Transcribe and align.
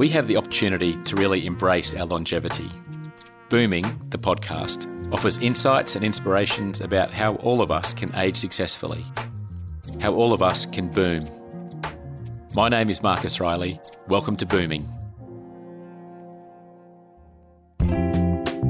we 0.00 0.08
have 0.08 0.26
the 0.26 0.38
opportunity 0.38 0.96
to 1.04 1.14
really 1.14 1.44
embrace 1.44 1.94
our 1.94 2.06
longevity. 2.06 2.66
Booming, 3.50 4.00
the 4.08 4.16
podcast, 4.16 4.88
offers 5.12 5.36
insights 5.36 5.94
and 5.94 6.02
inspirations 6.02 6.80
about 6.80 7.12
how 7.12 7.34
all 7.34 7.60
of 7.60 7.70
us 7.70 7.92
can 7.92 8.10
age 8.14 8.38
successfully, 8.38 9.04
how 10.00 10.14
all 10.14 10.32
of 10.32 10.40
us 10.40 10.64
can 10.64 10.88
boom. 10.88 11.28
My 12.54 12.70
name 12.70 12.88
is 12.88 13.02
Marcus 13.02 13.40
Riley. 13.40 13.78
Welcome 14.08 14.36
to 14.36 14.46
Booming. 14.46 14.84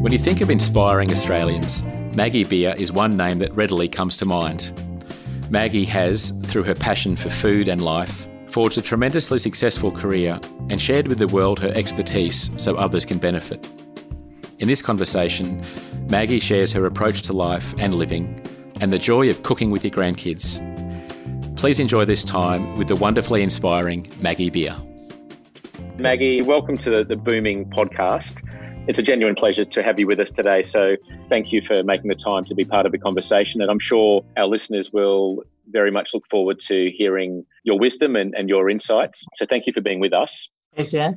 When 0.02 0.12
you 0.12 0.18
think 0.18 0.40
of 0.40 0.50
inspiring 0.50 1.12
Australians, 1.12 1.84
Maggie 2.12 2.42
Beer 2.42 2.74
is 2.76 2.90
one 2.90 3.16
name 3.16 3.38
that 3.38 3.52
readily 3.52 3.86
comes 3.86 4.16
to 4.16 4.24
mind. 4.24 4.72
Maggie 5.48 5.84
has, 5.84 6.32
through 6.42 6.64
her 6.64 6.74
passion 6.74 7.14
for 7.14 7.30
food 7.30 7.68
and 7.68 7.84
life, 7.84 8.26
forged 8.50 8.78
a 8.78 8.82
tremendously 8.82 9.38
successful 9.38 9.90
career 9.90 10.40
and 10.68 10.80
shared 10.80 11.06
with 11.06 11.18
the 11.18 11.28
world 11.28 11.60
her 11.60 11.72
expertise 11.74 12.50
so 12.56 12.74
others 12.74 13.04
can 13.04 13.18
benefit. 13.18 13.68
In 14.58 14.68
this 14.68 14.82
conversation, 14.82 15.64
Maggie 16.08 16.40
shares 16.40 16.72
her 16.72 16.84
approach 16.84 17.22
to 17.22 17.32
life 17.32 17.74
and 17.78 17.94
living 17.94 18.44
and 18.80 18.92
the 18.92 18.98
joy 18.98 19.30
of 19.30 19.42
cooking 19.42 19.70
with 19.70 19.84
your 19.84 19.92
grandkids. 19.92 20.66
Please 21.56 21.78
enjoy 21.78 22.04
this 22.04 22.24
time 22.24 22.76
with 22.76 22.88
the 22.88 22.96
wonderfully 22.96 23.42
inspiring 23.42 24.06
Maggie 24.20 24.50
Beer. 24.50 24.76
Maggie, 25.98 26.42
welcome 26.42 26.78
to 26.78 26.90
the, 26.90 27.04
the 27.04 27.16
Booming 27.16 27.66
podcast. 27.66 28.42
It's 28.88 28.98
a 28.98 29.02
genuine 29.02 29.34
pleasure 29.34 29.66
to 29.66 29.82
have 29.82 30.00
you 30.00 30.06
with 30.06 30.18
us 30.18 30.30
today. 30.30 30.62
So, 30.62 30.96
thank 31.28 31.52
you 31.52 31.60
for 31.60 31.82
making 31.84 32.08
the 32.08 32.14
time 32.14 32.46
to 32.46 32.54
be 32.54 32.64
part 32.64 32.86
of 32.86 32.92
the 32.92 32.98
conversation. 32.98 33.60
And 33.60 33.70
I'm 33.70 33.78
sure 33.78 34.24
our 34.38 34.46
listeners 34.46 34.90
will 34.92 35.44
very 35.70 35.90
much 35.90 36.10
look 36.12 36.24
forward 36.30 36.60
to 36.60 36.90
hearing 36.96 37.44
your 37.64 37.78
wisdom 37.78 38.16
and, 38.16 38.34
and 38.34 38.48
your 38.48 38.68
insights. 38.68 39.24
So 39.34 39.46
thank 39.48 39.66
you 39.66 39.72
for 39.72 39.80
being 39.80 40.00
with 40.00 40.12
us. 40.12 40.48
Yes, 40.76 40.92
yeah. 40.92 41.12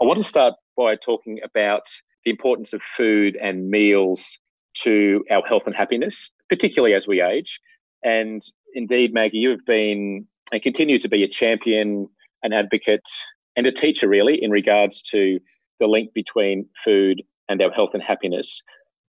I 0.00 0.04
want 0.04 0.18
to 0.18 0.24
start 0.24 0.54
by 0.76 0.96
talking 0.96 1.38
about 1.44 1.82
the 2.24 2.30
importance 2.30 2.72
of 2.72 2.80
food 2.96 3.36
and 3.40 3.70
meals 3.70 4.38
to 4.82 5.24
our 5.30 5.42
health 5.46 5.62
and 5.66 5.74
happiness, 5.74 6.30
particularly 6.48 6.94
as 6.94 7.06
we 7.06 7.22
age. 7.22 7.58
And 8.02 8.42
indeed, 8.74 9.14
Maggie, 9.14 9.38
you 9.38 9.50
have 9.50 9.64
been 9.66 10.26
and 10.52 10.62
continue 10.62 10.98
to 10.98 11.08
be 11.08 11.24
a 11.24 11.28
champion, 11.28 12.08
an 12.42 12.52
advocate, 12.52 13.08
and 13.56 13.66
a 13.66 13.72
teacher, 13.72 14.08
really, 14.08 14.42
in 14.42 14.50
regards 14.50 15.02
to 15.10 15.40
the 15.80 15.86
link 15.86 16.12
between 16.14 16.68
food 16.84 17.22
and 17.48 17.60
our 17.62 17.70
health 17.70 17.90
and 17.94 18.02
happiness. 18.02 18.62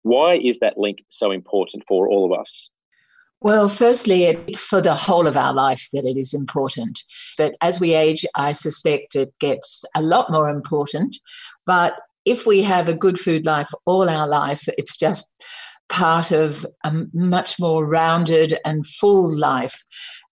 Why 0.04 0.38
is 0.38 0.60
that 0.60 0.78
link 0.78 1.00
so 1.10 1.32
important 1.32 1.84
for 1.88 2.10
all 2.10 2.26
of 2.26 2.38
us? 2.38 2.70
Well, 3.44 3.70
firstly, 3.70 4.26
it's 4.26 4.62
for 4.62 4.82
the 4.82 4.94
whole 4.94 5.26
of 5.26 5.36
our 5.36 5.54
life 5.54 5.88
that 5.94 6.06
it 6.06 6.16
is 6.16 6.32
important. 6.32 7.04
But 7.40 7.56
as 7.60 7.80
we 7.80 7.96
age, 7.96 8.24
I 8.36 8.52
suspect 8.52 9.16
it 9.16 9.34
gets 9.40 9.84
a 9.96 10.02
lot 10.02 10.32
more 10.32 10.48
important. 10.48 11.18
But 11.66 11.96
if 12.24 12.46
we 12.46 12.62
have 12.62 12.88
a 12.88 12.94
good 12.94 13.20
food 13.20 13.48
life 13.48 13.70
all 13.86 14.08
our 14.10 14.28
life, 14.28 14.68
it's 14.78 14.96
just 14.96 15.44
part 15.90 16.32
of 16.32 16.68
a 16.84 16.94
much 17.14 17.60
more 17.60 17.90
rounded 17.90 18.60
and 18.64 18.86
full 18.86 19.36
life. 19.36 19.84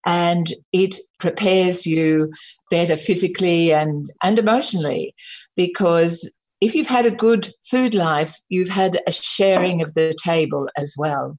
And 0.04 0.52
it 0.74 0.96
prepares 1.18 1.86
you 1.86 2.30
better 2.70 2.96
physically 2.96 3.72
and, 3.72 4.12
and 4.22 4.38
emotionally 4.38 5.14
because 5.56 6.30
if 6.60 6.74
you've 6.74 6.86
had 6.86 7.06
a 7.06 7.10
good 7.10 7.48
food 7.70 7.94
life, 7.94 8.36
you've 8.50 8.68
had 8.68 9.00
a 9.06 9.12
sharing 9.12 9.80
of 9.80 9.94
the 9.94 10.14
table 10.22 10.68
as 10.76 10.94
well 10.98 11.38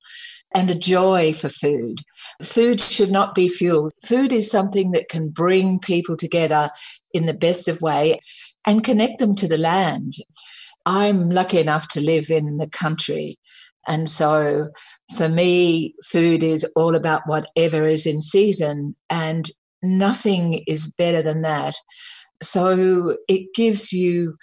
and 0.53 0.69
a 0.69 0.75
joy 0.75 1.33
for 1.33 1.49
food. 1.49 2.01
Food 2.43 2.81
should 2.81 3.11
not 3.11 3.35
be 3.35 3.47
fuel. 3.47 3.91
Food 4.03 4.33
is 4.33 4.49
something 4.49 4.91
that 4.91 5.09
can 5.09 5.29
bring 5.29 5.79
people 5.79 6.17
together 6.17 6.69
in 7.13 7.25
the 7.25 7.33
best 7.33 7.67
of 7.67 7.81
way 7.81 8.19
and 8.65 8.83
connect 8.83 9.19
them 9.19 9.35
to 9.35 9.47
the 9.47 9.57
land. 9.57 10.13
I'm 10.85 11.29
lucky 11.29 11.59
enough 11.59 11.87
to 11.89 12.01
live 12.01 12.29
in 12.29 12.57
the 12.57 12.69
country. 12.69 13.37
And 13.87 14.09
so 14.09 14.69
for 15.15 15.29
me, 15.29 15.95
food 16.05 16.43
is 16.43 16.65
all 16.75 16.95
about 16.95 17.21
whatever 17.25 17.85
is 17.85 18.05
in 18.05 18.21
season, 18.21 18.95
and 19.09 19.49
nothing 19.81 20.63
is 20.67 20.87
better 20.87 21.21
than 21.21 21.41
that. 21.41 21.75
So 22.41 23.17
it 23.27 23.53
gives 23.53 23.91
you 23.91 24.35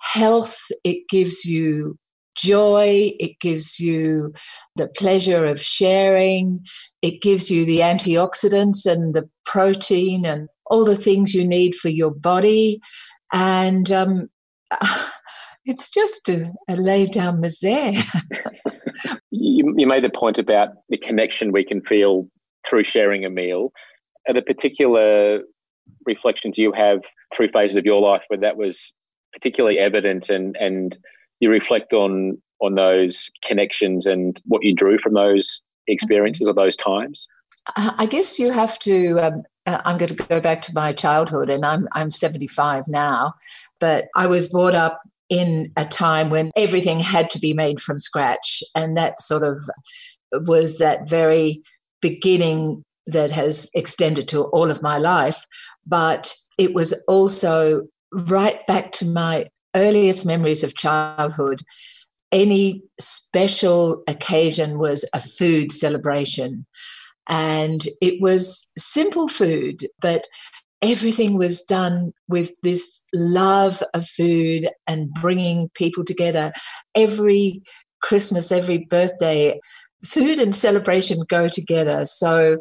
health, 0.00 0.58
it 0.84 1.08
gives 1.08 1.44
you 1.44 1.98
joy, 2.38 3.12
it 3.18 3.38
gives 3.40 3.80
you 3.80 4.32
the 4.76 4.88
pleasure 4.88 5.44
of 5.44 5.60
sharing, 5.60 6.60
it 7.02 7.20
gives 7.20 7.50
you 7.50 7.64
the 7.64 7.80
antioxidants 7.80 8.86
and 8.86 9.14
the 9.14 9.28
protein 9.44 10.24
and 10.24 10.48
all 10.66 10.84
the 10.84 10.96
things 10.96 11.34
you 11.34 11.46
need 11.46 11.74
for 11.74 11.88
your 11.88 12.10
body. 12.10 12.80
And 13.32 13.90
um, 13.90 14.28
it's 15.64 15.90
just 15.90 16.28
a, 16.28 16.50
a 16.68 16.76
lay 16.76 17.06
down 17.06 17.38
misère. 17.38 18.02
you, 19.30 19.74
you 19.76 19.86
made 19.86 20.04
the 20.04 20.10
point 20.10 20.38
about 20.38 20.68
the 20.88 20.98
connection 20.98 21.52
we 21.52 21.64
can 21.64 21.82
feel 21.82 22.28
through 22.68 22.84
sharing 22.84 23.24
a 23.24 23.30
meal. 23.30 23.72
Are 24.28 24.34
there 24.34 24.42
particular 24.42 25.40
reflections 26.06 26.58
you 26.58 26.72
have 26.72 27.00
through 27.34 27.48
phases 27.48 27.76
of 27.76 27.84
your 27.84 28.00
life 28.00 28.22
where 28.28 28.40
that 28.40 28.56
was 28.56 28.92
particularly 29.32 29.78
evident 29.78 30.28
and, 30.28 30.56
and 30.58 30.96
you 31.40 31.50
reflect 31.50 31.92
on 31.92 32.40
on 32.60 32.74
those 32.74 33.30
connections 33.44 34.04
and 34.06 34.40
what 34.44 34.64
you 34.64 34.74
drew 34.74 34.98
from 34.98 35.14
those 35.14 35.62
experiences 35.86 36.48
or 36.48 36.54
those 36.54 36.76
times? 36.76 37.26
I 37.76 38.06
guess 38.06 38.38
you 38.38 38.52
have 38.52 38.78
to. 38.80 39.18
Um, 39.18 39.42
uh, 39.66 39.82
I'm 39.84 39.98
going 39.98 40.14
to 40.14 40.26
go 40.26 40.40
back 40.40 40.62
to 40.62 40.72
my 40.74 40.92
childhood, 40.92 41.50
and 41.50 41.64
I'm 41.64 41.88
I'm 41.92 42.10
75 42.10 42.84
now, 42.88 43.34
but 43.80 44.06
I 44.16 44.26
was 44.26 44.48
brought 44.48 44.74
up 44.74 45.00
in 45.28 45.70
a 45.76 45.84
time 45.84 46.30
when 46.30 46.50
everything 46.56 47.00
had 47.00 47.28
to 47.30 47.38
be 47.38 47.52
made 47.52 47.80
from 47.80 47.98
scratch, 47.98 48.62
and 48.74 48.96
that 48.96 49.20
sort 49.20 49.42
of 49.42 49.58
was 50.46 50.78
that 50.78 51.08
very 51.08 51.62
beginning 52.00 52.82
that 53.06 53.30
has 53.30 53.70
extended 53.74 54.28
to 54.28 54.44
all 54.44 54.70
of 54.70 54.82
my 54.82 54.98
life. 54.98 55.44
But 55.86 56.34
it 56.58 56.74
was 56.74 56.92
also 57.06 57.82
right 58.12 58.64
back 58.66 58.92
to 58.92 59.06
my 59.06 59.46
earliest 59.78 60.26
memories 60.26 60.64
of 60.64 60.76
childhood, 60.76 61.62
any 62.32 62.82
special 63.00 64.02
occasion 64.06 64.78
was 64.78 65.08
a 65.14 65.20
food 65.20 65.72
celebration. 65.72 66.66
And 67.28 67.82
it 68.00 68.20
was 68.20 68.70
simple 68.76 69.28
food, 69.28 69.86
but 70.00 70.26
everything 70.82 71.36
was 71.36 71.62
done 71.62 72.12
with 72.28 72.52
this 72.62 73.02
love 73.14 73.82
of 73.94 74.06
food 74.06 74.68
and 74.86 75.10
bringing 75.20 75.68
people 75.74 76.04
together. 76.04 76.52
Every 76.94 77.62
Christmas, 78.00 78.52
every 78.52 78.78
birthday, 78.78 79.58
food 80.04 80.38
and 80.38 80.54
celebration 80.54 81.18
go 81.28 81.48
together. 81.48 82.06
So 82.06 82.58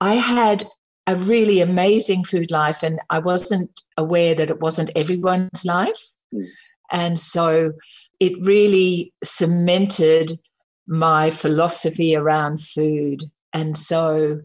I 0.00 0.14
had 0.14 0.66
a 1.06 1.16
really 1.16 1.60
amazing 1.60 2.24
food 2.24 2.50
life, 2.50 2.82
and 2.82 3.00
I 3.08 3.18
wasn't 3.18 3.80
aware 3.96 4.34
that 4.34 4.50
it 4.50 4.60
wasn't 4.60 4.90
everyone's 4.94 5.64
life. 5.64 6.10
And 6.90 7.18
so 7.18 7.72
it 8.20 8.32
really 8.44 9.12
cemented 9.22 10.32
my 10.86 11.30
philosophy 11.30 12.16
around 12.16 12.60
food. 12.60 13.22
And 13.52 13.76
so 13.76 14.40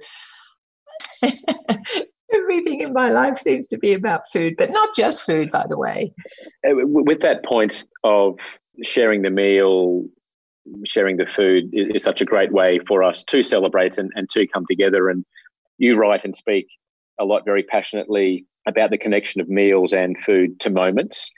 everything 2.34 2.82
in 2.82 2.94
my 2.94 3.10
life 3.10 3.38
seems 3.38 3.68
to 3.68 3.78
be 3.78 3.94
about 3.94 4.30
food, 4.32 4.56
but 4.58 4.70
not 4.70 4.96
just 4.96 5.26
food, 5.26 5.52
by 5.52 5.66
the 5.70 5.78
way. 5.78 6.14
Uh, 6.68 6.74
with 6.86 7.22
that 7.22 7.46
point 7.46 7.86
of 8.04 8.38
sharing 8.84 9.22
the 9.22 9.30
meal, 9.30 10.04
sharing 10.86 11.18
the 11.18 11.26
food 11.26 11.70
is, 11.74 12.04
such 12.04 12.22
a 12.22 12.26
great 12.26 12.52
way 12.52 12.80
for 12.88 13.04
us 13.04 13.24
to 13.28 13.44
celebrate 13.44 13.98
and, 13.98 14.12
and 14.16 14.30
to 14.32 14.48
come 14.48 14.66
together. 14.70 15.10
And 15.10 15.26
you 15.78 15.96
write 15.96 16.24
and 16.24 16.36
speak 16.36 16.68
a 17.19 17.25
lot 17.25 17.46
very 17.46 17.63
passionately 17.63 18.46
about 18.68 18.90
the 18.90 18.98
connection 18.98 19.42
of 19.42 19.50
meals 19.50 19.94
and 19.94 20.18
food 20.25 20.60
to 20.62 20.69
moments. 20.69 21.30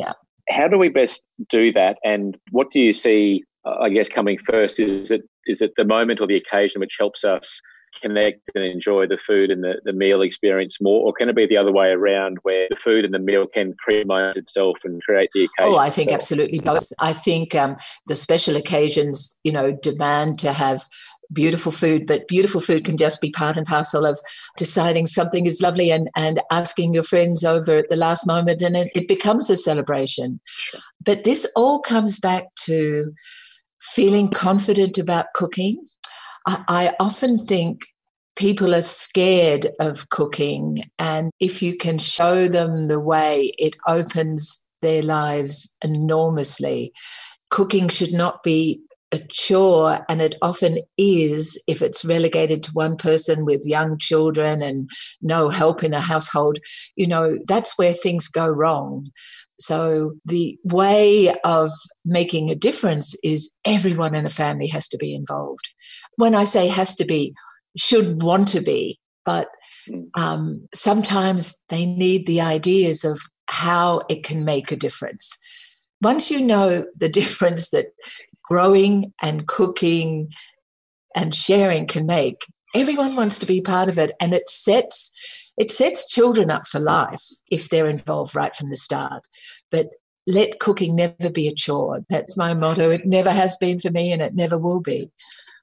Yeah. 0.00 0.12
How 0.48 0.66
do 0.66 0.78
we 0.78 0.88
best 0.88 1.22
do 1.48 1.72
that? 1.72 1.98
And 2.04 2.36
what 2.50 2.70
do 2.72 2.80
you 2.80 2.92
see, 2.92 3.44
uh, 3.64 3.76
I 3.80 3.90
guess, 3.90 4.08
coming 4.08 4.38
first? 4.50 4.80
Is 4.80 5.10
it 5.10 5.22
is 5.46 5.60
it 5.60 5.72
the 5.76 5.84
moment 5.84 6.20
or 6.20 6.26
the 6.26 6.36
occasion 6.36 6.80
which 6.80 6.96
helps 6.98 7.24
us 7.24 7.60
connect 8.00 8.40
and 8.54 8.64
enjoy 8.64 9.06
the 9.06 9.18
food 9.26 9.50
and 9.50 9.62
the, 9.62 9.74
the 9.84 9.92
meal 9.92 10.22
experience 10.22 10.76
more, 10.80 11.04
or 11.04 11.12
can 11.12 11.28
it 11.28 11.36
be 11.36 11.46
the 11.46 11.56
other 11.56 11.72
way 11.72 11.88
around 11.88 12.38
where 12.42 12.68
the 12.70 12.76
food 12.82 13.04
and 13.04 13.12
the 13.12 13.18
meal 13.18 13.46
can 13.46 13.74
create 13.84 14.06
itself 14.36 14.76
and 14.84 15.02
create 15.02 15.28
the 15.34 15.44
occasion? 15.44 15.74
Oh, 15.74 15.76
I 15.76 15.90
think 15.90 16.08
itself? 16.08 16.20
absolutely 16.20 16.60
both. 16.60 16.92
I 16.98 17.12
think 17.12 17.54
um, 17.54 17.76
the 18.06 18.14
special 18.14 18.56
occasions, 18.56 19.38
you 19.44 19.52
know, 19.52 19.72
demand 19.72 20.38
to 20.40 20.52
have 20.52 20.86
beautiful 21.32 21.72
food, 21.72 22.06
but 22.06 22.28
beautiful 22.28 22.60
food 22.60 22.84
can 22.84 22.96
just 22.96 23.20
be 23.20 23.30
part 23.30 23.56
and 23.56 23.66
parcel 23.66 24.06
of 24.06 24.20
deciding 24.56 25.06
something 25.06 25.46
is 25.46 25.60
lovely 25.60 25.90
and, 25.90 26.10
and 26.16 26.40
asking 26.50 26.94
your 26.94 27.02
friends 27.02 27.44
over 27.44 27.76
at 27.76 27.88
the 27.88 27.96
last 27.96 28.26
moment, 28.26 28.62
and 28.62 28.76
it, 28.76 28.90
it 28.94 29.08
becomes 29.08 29.50
a 29.50 29.56
celebration. 29.56 30.40
But 31.04 31.24
this 31.24 31.46
all 31.56 31.80
comes 31.80 32.18
back 32.18 32.44
to 32.62 33.12
feeling 33.80 34.28
confident 34.30 34.98
about 34.98 35.32
cooking. 35.34 35.82
I, 36.46 36.64
I 36.68 36.94
often 37.00 37.38
think 37.38 37.82
people 38.36 38.74
are 38.74 38.82
scared 38.82 39.68
of 39.80 40.08
cooking. 40.08 40.84
And 40.98 41.30
if 41.40 41.62
you 41.62 41.76
can 41.76 41.98
show 41.98 42.48
them 42.48 42.88
the 42.88 43.00
way, 43.00 43.52
it 43.58 43.74
opens 43.86 44.66
their 44.80 45.02
lives 45.02 45.76
enormously. 45.82 46.92
Cooking 47.50 47.88
should 47.88 48.12
not 48.12 48.42
be 48.42 48.80
a 49.12 49.18
chore, 49.30 49.98
and 50.08 50.20
it 50.20 50.36
often 50.40 50.78
is 50.96 51.60
if 51.66 51.82
it's 51.82 52.04
relegated 52.04 52.62
to 52.62 52.70
one 52.72 52.96
person 52.96 53.44
with 53.44 53.66
young 53.66 53.98
children 53.98 54.62
and 54.62 54.88
no 55.20 55.48
help 55.48 55.82
in 55.82 55.90
the 55.90 56.00
household. 56.00 56.58
You 56.96 57.08
know, 57.08 57.38
that's 57.46 57.76
where 57.76 57.92
things 57.92 58.28
go 58.28 58.46
wrong. 58.48 59.04
So, 59.58 60.12
the 60.24 60.56
way 60.64 61.34
of 61.44 61.70
making 62.04 62.50
a 62.50 62.54
difference 62.54 63.14
is 63.22 63.52
everyone 63.64 64.14
in 64.14 64.24
a 64.26 64.30
family 64.30 64.68
has 64.68 64.88
to 64.88 64.96
be 64.96 65.14
involved. 65.14 65.68
When 66.16 66.34
I 66.34 66.44
say 66.44 66.68
has 66.68 66.94
to 66.96 67.04
be, 67.04 67.34
should 67.76 68.22
want 68.22 68.48
to 68.48 68.60
be, 68.60 68.98
but 69.24 69.48
hmm. 69.86 70.04
um, 70.14 70.68
sometimes 70.72 71.62
they 71.68 71.84
need 71.84 72.26
the 72.26 72.40
ideas 72.40 73.04
of 73.04 73.20
how 73.48 74.00
it 74.08 74.22
can 74.22 74.44
make 74.44 74.70
a 74.70 74.76
difference. 74.76 75.36
Once 76.00 76.30
you 76.30 76.40
know 76.40 76.86
the 76.98 77.08
difference 77.20 77.70
that 77.70 77.86
growing 78.50 79.12
and 79.22 79.46
cooking 79.46 80.28
and 81.14 81.34
sharing 81.34 81.86
can 81.86 82.06
make, 82.06 82.44
everyone 82.74 83.16
wants 83.16 83.38
to 83.38 83.46
be 83.46 83.60
part 83.60 83.88
of 83.88 83.98
it, 83.98 84.12
and 84.20 84.32
it 84.32 84.48
sets 84.48 85.12
it 85.56 85.70
sets 85.70 86.10
children 86.10 86.50
up 86.50 86.66
for 86.66 86.80
life 86.80 87.22
if 87.50 87.68
they're 87.68 87.88
involved 87.88 88.34
right 88.34 88.54
from 88.54 88.70
the 88.70 88.76
start. 88.76 89.26
But 89.70 89.88
let 90.26 90.58
cooking 90.58 90.96
never 90.96 91.30
be 91.30 91.48
a 91.48 91.54
chore. 91.54 92.00
That's 92.08 92.36
my 92.36 92.54
motto. 92.54 92.90
It 92.90 93.04
never 93.04 93.30
has 93.30 93.56
been 93.56 93.78
for 93.78 93.90
me, 93.90 94.12
and 94.12 94.22
it 94.22 94.34
never 94.34 94.58
will 94.58 94.80
be. 94.80 95.10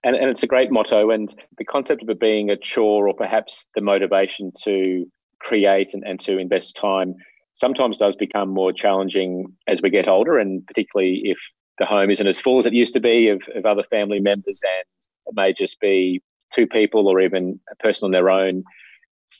And, 0.03 0.15
and 0.15 0.29
it's 0.29 0.43
a 0.43 0.47
great 0.47 0.71
motto. 0.71 1.09
And 1.09 1.33
the 1.57 1.65
concept 1.65 2.03
of 2.03 2.09
it 2.09 2.19
being 2.19 2.49
a 2.49 2.57
chore 2.57 3.07
or 3.07 3.13
perhaps 3.13 3.65
the 3.75 3.81
motivation 3.81 4.51
to 4.63 5.05
create 5.39 5.93
and, 5.93 6.03
and 6.05 6.19
to 6.21 6.37
invest 6.37 6.75
time 6.75 7.15
sometimes 7.53 7.97
does 7.97 8.15
become 8.15 8.49
more 8.49 8.71
challenging 8.71 9.45
as 9.67 9.81
we 9.81 9.89
get 9.89 10.07
older, 10.07 10.37
and 10.37 10.65
particularly 10.67 11.21
if 11.23 11.37
the 11.79 11.85
home 11.85 12.09
isn't 12.09 12.27
as 12.27 12.39
full 12.39 12.57
as 12.57 12.65
it 12.65 12.74
used 12.74 12.94
to 12.94 13.00
be 13.00 13.29
of, 13.29 13.41
of 13.56 13.65
other 13.65 13.83
family 13.89 14.19
members 14.19 14.62
and 14.63 14.85
it 15.27 15.35
may 15.35 15.53
just 15.53 15.79
be 15.79 16.21
two 16.53 16.68
people 16.68 17.07
or 17.07 17.19
even 17.19 17.59
a 17.71 17.75
person 17.75 18.06
on 18.06 18.12
their 18.12 18.29
own. 18.29 18.63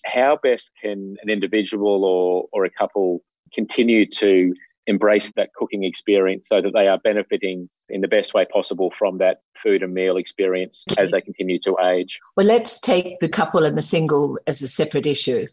How 0.06 0.38
best 0.42 0.72
can 0.82 1.16
an 1.22 1.30
individual 1.30 2.04
or, 2.04 2.46
or 2.52 2.66
a 2.66 2.70
couple 2.70 3.24
continue 3.54 4.06
to 4.06 4.54
embrace 4.88 5.32
that 5.36 5.54
cooking 5.54 5.84
experience 5.84 6.48
so 6.48 6.62
that 6.62 6.74
they 6.74 6.88
are 6.88 6.98
benefiting 6.98 7.70
in 7.90 8.02
the 8.02 8.08
best 8.08 8.34
way 8.34 8.46
possible 8.46 8.92
from 8.98 9.18
that 9.18 9.42
food 9.62 9.84
and 9.84 9.94
meal 9.94 10.18
experience 10.18 10.86
as 10.98 11.12
they 11.12 11.22
continue 11.22 11.60
to 11.60 11.76
age. 11.84 12.20
Well, 12.36 12.46
let's 12.46 12.80
take 12.80 13.20
the 13.20 13.30
couple 13.30 13.66
and 13.66 13.78
the 13.78 13.82
single 13.82 14.40
as 14.48 14.62
a 14.62 14.68
separate 14.68 15.06
issue. 15.06 15.46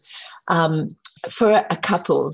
Um, 0.47 0.95
for 1.29 1.51
a 1.69 1.77
couple, 1.77 2.33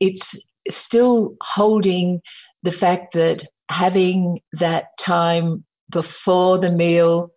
it's 0.00 0.50
still 0.68 1.36
holding 1.42 2.20
the 2.62 2.72
fact 2.72 3.12
that 3.14 3.44
having 3.70 4.40
that 4.52 4.96
time 4.98 5.64
before 5.90 6.58
the 6.58 6.70
meal, 6.70 7.32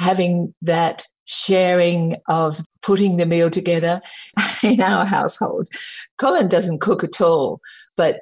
having 0.00 0.54
that 0.62 1.04
sharing 1.26 2.16
of 2.28 2.60
putting 2.82 3.16
the 3.16 3.26
meal 3.26 3.50
together 3.50 4.00
in 4.62 4.80
our 4.80 5.04
household. 5.04 5.68
Colin 6.18 6.48
doesn't 6.48 6.80
cook 6.80 7.04
at 7.04 7.20
all, 7.20 7.60
but 7.96 8.20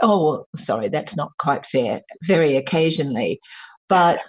oh 0.00 0.28
well, 0.28 0.48
sorry 0.56 0.88
that's 0.88 1.16
not 1.16 1.36
quite 1.38 1.66
fair 1.66 2.00
very 2.22 2.56
occasionally 2.56 3.38
but 3.88 4.20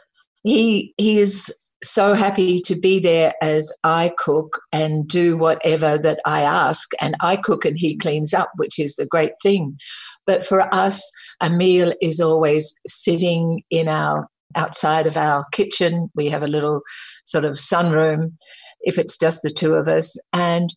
he 0.43 0.93
he 0.97 1.19
is 1.19 1.53
so 1.89 2.13
happy 2.13 2.59
to 2.59 2.75
be 2.75 2.99
there 2.99 3.33
as 3.41 3.71
I 3.83 4.11
cook 4.17 4.61
and 4.71 5.07
do 5.07 5.37
whatever 5.37 5.97
that 5.97 6.19
I 6.25 6.41
ask. 6.41 6.91
And 6.99 7.15
I 7.21 7.35
cook 7.35 7.65
and 7.65 7.77
he 7.77 7.95
cleans 7.95 8.33
up, 8.33 8.51
which 8.57 8.79
is 8.79 8.95
the 8.95 9.05
great 9.05 9.33
thing. 9.41 9.77
But 10.25 10.45
for 10.45 10.73
us, 10.73 11.11
a 11.41 11.49
meal 11.49 11.93
is 12.01 12.19
always 12.19 12.73
sitting 12.87 13.63
in 13.71 13.87
our 13.87 14.27
outside 14.55 15.07
of 15.07 15.17
our 15.17 15.45
kitchen. 15.51 16.09
We 16.15 16.27
have 16.29 16.43
a 16.43 16.47
little 16.47 16.81
sort 17.25 17.45
of 17.45 17.53
sunroom 17.53 18.33
if 18.81 18.97
it's 18.97 19.17
just 19.17 19.43
the 19.43 19.49
two 19.49 19.73
of 19.73 19.87
us. 19.87 20.17
And 20.33 20.69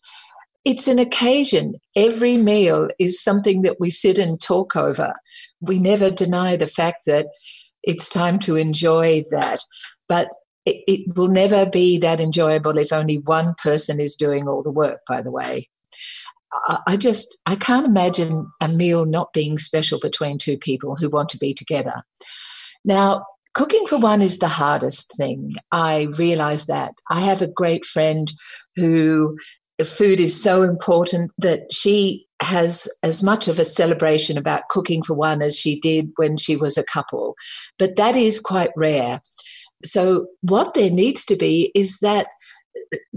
it's 0.63 0.87
an 0.87 0.99
occasion. 0.99 1.75
Every 1.95 2.37
meal 2.37 2.89
is 2.99 3.21
something 3.21 3.63
that 3.63 3.79
we 3.79 3.89
sit 3.89 4.17
and 4.17 4.39
talk 4.39 4.75
over. 4.75 5.13
We 5.59 5.79
never 5.79 6.11
deny 6.11 6.55
the 6.55 6.67
fact 6.67 7.03
that 7.07 7.27
it's 7.83 8.09
time 8.09 8.37
to 8.39 8.55
enjoy 8.55 9.23
that. 9.31 9.59
But 10.07 10.29
it, 10.65 10.83
it 10.87 11.17
will 11.17 11.27
never 11.27 11.65
be 11.65 11.97
that 11.99 12.19
enjoyable 12.19 12.77
if 12.77 12.91
only 12.91 13.17
one 13.19 13.53
person 13.61 13.99
is 13.99 14.15
doing 14.15 14.47
all 14.47 14.63
the 14.63 14.71
work, 14.71 14.99
by 15.07 15.21
the 15.21 15.31
way. 15.31 15.69
I 16.85 16.97
just 16.97 17.41
I 17.45 17.55
can't 17.55 17.85
imagine 17.85 18.51
a 18.59 18.67
meal 18.67 19.05
not 19.05 19.31
being 19.31 19.57
special 19.57 19.99
between 19.99 20.37
two 20.37 20.57
people 20.57 20.95
who 20.97 21.09
want 21.09 21.29
to 21.29 21.37
be 21.37 21.53
together. 21.53 22.03
Now, 22.83 23.25
cooking 23.53 23.85
for 23.85 23.97
one 23.97 24.21
is 24.21 24.39
the 24.39 24.49
hardest 24.49 25.15
thing. 25.15 25.55
I 25.71 26.09
realize 26.17 26.65
that. 26.65 26.93
I 27.09 27.21
have 27.21 27.41
a 27.41 27.47
great 27.47 27.85
friend 27.85 28.31
who 28.75 29.37
food 29.85 30.19
is 30.19 30.41
so 30.41 30.63
important 30.63 31.31
that 31.37 31.73
she 31.73 32.25
has 32.41 32.87
as 33.03 33.23
much 33.23 33.47
of 33.47 33.59
a 33.59 33.65
celebration 33.65 34.37
about 34.37 34.67
cooking 34.69 35.03
for 35.03 35.13
one 35.13 35.41
as 35.41 35.57
she 35.57 35.79
did 35.79 36.11
when 36.17 36.37
she 36.37 36.55
was 36.55 36.77
a 36.77 36.83
couple. 36.83 37.35
But 37.77 37.95
that 37.95 38.15
is 38.15 38.39
quite 38.39 38.71
rare. 38.75 39.21
So 39.83 40.27
what 40.41 40.73
there 40.73 40.91
needs 40.91 41.25
to 41.25 41.35
be 41.35 41.71
is 41.75 41.99
that 41.99 42.27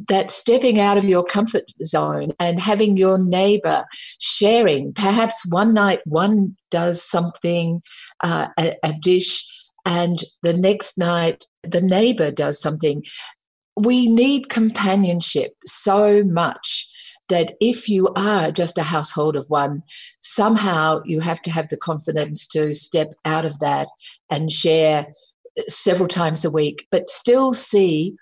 that 0.08 0.31
stepping 0.31 0.81
out 0.81 0.99
of 0.99 1.05
your 1.05 1.25
comfort 1.25 1.64
zone 1.82 2.32
and 2.40 2.58
having 2.58 2.96
your 2.96 3.22
neighbor 3.22 3.84
sharing. 4.19 4.93
Perhaps 4.93 5.50
one 5.50 5.72
night 5.75 6.00
one 6.06 6.56
does 6.70 7.02
something 7.02 7.82
uh, 8.22 8.49
a, 8.58 8.75
a 8.82 8.93
dish 9.00 9.44
and 9.84 10.19
the 10.43 10.52
next 10.52 10.99
night 10.99 11.44
the 11.62 11.81
neighbor 11.81 12.31
does 12.31 12.61
something. 12.61 13.05
We 13.76 14.08
need 14.08 14.49
companionship 14.49 15.52
so 15.64 16.22
much 16.25 16.90
that 17.28 17.55
if 17.60 17.88
you 17.88 18.08
are 18.17 18.50
just 18.50 18.76
a 18.76 18.82
household 18.82 19.34
of 19.34 19.46
one, 19.49 19.82
somehow 20.22 21.00
you 21.05 21.20
have 21.20 21.40
to 21.43 21.50
have 21.50 21.69
the 21.69 21.76
confidence 21.76 22.46
to 22.49 22.75
step 22.75 23.14
out 23.25 23.44
of 23.44 23.58
that 23.60 23.88
and 24.31 24.52
share 24.52 25.06
several 25.68 26.08
times 26.08 26.44
a 26.44 26.50
week, 26.50 26.86
but 26.90 27.08
still 27.08 27.52
see 27.52 28.14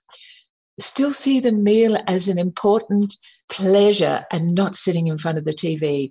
still 0.81 1.13
see 1.13 1.39
the 1.39 1.53
meal 1.53 1.99
as 2.07 2.29
an 2.29 2.39
important 2.39 3.17
pleasure 3.51 4.25
and 4.33 4.55
not 4.55 4.75
sitting 4.75 5.07
in 5.07 5.19
front 5.19 5.39
of 5.39 5.45
the 5.45 5.53
TV. 5.53 6.11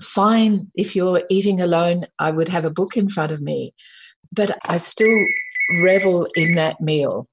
Fine, 0.00 0.70
if 0.74 0.96
you're 0.96 1.22
eating 1.28 1.60
alone, 1.60 2.06
I 2.18 2.30
would 2.30 2.48
have 2.48 2.64
a 2.64 2.70
book 2.70 2.96
in 2.96 3.08
front 3.08 3.32
of 3.32 3.42
me, 3.42 3.74
but 4.32 4.56
I 4.64 4.78
still 4.78 5.24
revel 5.82 6.26
in 6.36 6.54
that 6.54 6.80
meal. 6.80 7.28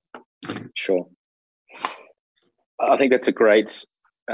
Sure. 0.75 1.07
I 2.79 2.97
think 2.97 3.11
that's 3.11 3.29
a 3.29 3.31
great 3.31 3.85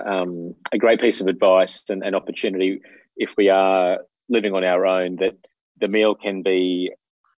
um, 0.05 0.55
a 0.71 0.77
great 0.77 1.01
piece 1.01 1.19
of 1.19 1.27
advice 1.27 1.83
and 1.89 2.01
an 2.03 2.15
opportunity 2.15 2.81
if 3.17 3.29
we 3.37 3.49
are 3.49 3.99
living 4.29 4.53
on 4.53 4.63
our 4.63 4.85
own 4.85 5.17
that 5.17 5.35
the 5.79 5.89
meal 5.89 6.15
can 6.15 6.41
be 6.41 6.91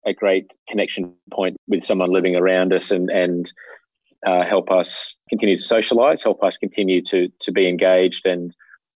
a 0.06 0.12
great 0.12 0.50
connection 0.68 1.14
point 1.32 1.56
with 1.68 1.84
someone 1.84 2.12
living 2.12 2.36
around 2.36 2.72
us 2.72 2.90
and 2.90 3.10
and 3.10 3.52
uh, 4.26 4.44
help 4.44 4.70
us 4.70 5.16
continue 5.28 5.56
to 5.56 5.62
socialize, 5.62 6.22
help 6.22 6.42
us 6.42 6.56
continue 6.56 7.02
to 7.02 7.28
to 7.40 7.52
be 7.52 7.68
engaged 7.68 8.26
and 8.26 8.54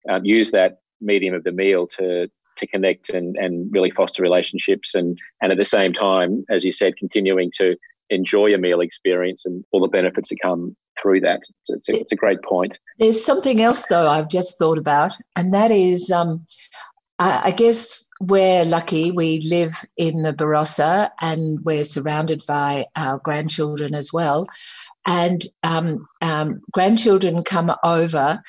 um, 0.08 0.24
use 0.24 0.50
that 0.50 0.78
medium 1.00 1.34
of 1.34 1.44
the 1.44 1.52
meal 1.52 1.86
to 1.86 2.28
to 2.56 2.66
connect 2.66 3.10
and 3.10 3.36
and 3.36 3.68
really 3.72 3.90
foster 3.90 4.22
relationships 4.22 4.94
and 4.94 5.18
and 5.40 5.52
at 5.52 5.58
the 5.58 5.64
same 5.64 5.92
time, 5.92 6.44
as 6.48 6.64
you 6.64 6.72
said, 6.72 6.96
continuing 6.96 7.50
to 7.56 7.76
enjoy 8.10 8.54
a 8.54 8.58
meal 8.58 8.80
experience 8.80 9.44
and 9.44 9.64
all 9.72 9.80
the 9.80 9.88
benefits 9.88 10.28
that 10.28 10.38
come 10.40 10.76
through 11.00 11.20
that. 11.20 11.40
It's, 11.68 11.88
a, 11.88 12.00
it's 12.00 12.12
a 12.12 12.16
great 12.16 12.42
point. 12.42 12.78
There's 12.98 13.22
something 13.22 13.60
else, 13.60 13.86
though, 13.86 14.08
I've 14.08 14.28
just 14.28 14.58
thought 14.58 14.78
about, 14.78 15.16
and 15.34 15.52
that 15.52 15.70
is 15.70 16.10
um, 16.10 16.46
I, 17.18 17.42
I 17.44 17.50
guess 17.50 18.06
we're 18.20 18.64
lucky. 18.64 19.10
We 19.10 19.40
live 19.40 19.84
in 19.96 20.22
the 20.22 20.32
Barossa 20.32 21.10
and 21.20 21.64
we're 21.64 21.84
surrounded 21.84 22.42
by 22.46 22.86
our 22.96 23.18
grandchildren 23.18 23.94
as 23.94 24.12
well. 24.12 24.46
And 25.06 25.42
um, 25.62 26.06
um, 26.22 26.60
grandchildren 26.72 27.42
come 27.44 27.72
over 27.84 28.42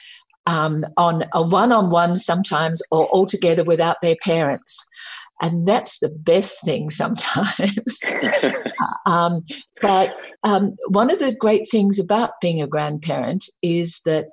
um, 0.46 0.86
on 0.96 1.24
a 1.34 1.46
one 1.46 1.72
on 1.72 1.90
one 1.90 2.18
sometimes 2.18 2.82
or 2.92 3.08
altogether 3.10 3.64
without 3.64 3.98
their 4.02 4.16
parents. 4.24 4.86
And 5.42 5.68
that's 5.68 6.00
the 6.00 6.10
best 6.10 6.64
thing 6.64 6.90
sometimes. 6.90 8.02
um, 9.06 9.44
but 9.82 10.16
um, 10.44 10.74
one 10.90 11.12
of 11.12 11.20
the 11.20 11.36
great 11.36 11.70
things 11.70 12.00
about 12.00 12.32
being 12.42 12.62
a 12.62 12.68
grandparent 12.68 13.50
is 13.62 14.02
that 14.06 14.28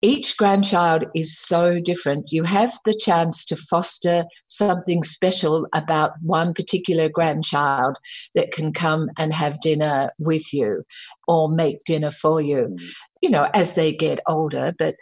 each 0.00 0.36
grandchild 0.36 1.06
is 1.14 1.36
so 1.36 1.80
different. 1.80 2.30
You 2.32 2.44
have 2.44 2.72
the 2.84 2.94
chance 2.94 3.44
to 3.46 3.56
foster 3.56 4.24
something 4.46 5.02
special 5.02 5.66
about 5.74 6.12
one 6.22 6.54
particular 6.54 7.08
grandchild 7.08 7.96
that 8.34 8.52
can 8.52 8.72
come 8.72 9.10
and 9.18 9.32
have 9.32 9.60
dinner 9.60 10.10
with 10.18 10.52
you 10.52 10.84
or 11.26 11.48
make 11.48 11.84
dinner 11.84 12.10
for 12.10 12.40
you. 12.40 12.68
Mm. 12.70 12.92
you 13.20 13.30
know, 13.30 13.48
as 13.54 13.74
they 13.74 13.92
get 13.92 14.20
older. 14.28 14.72
But 14.78 14.96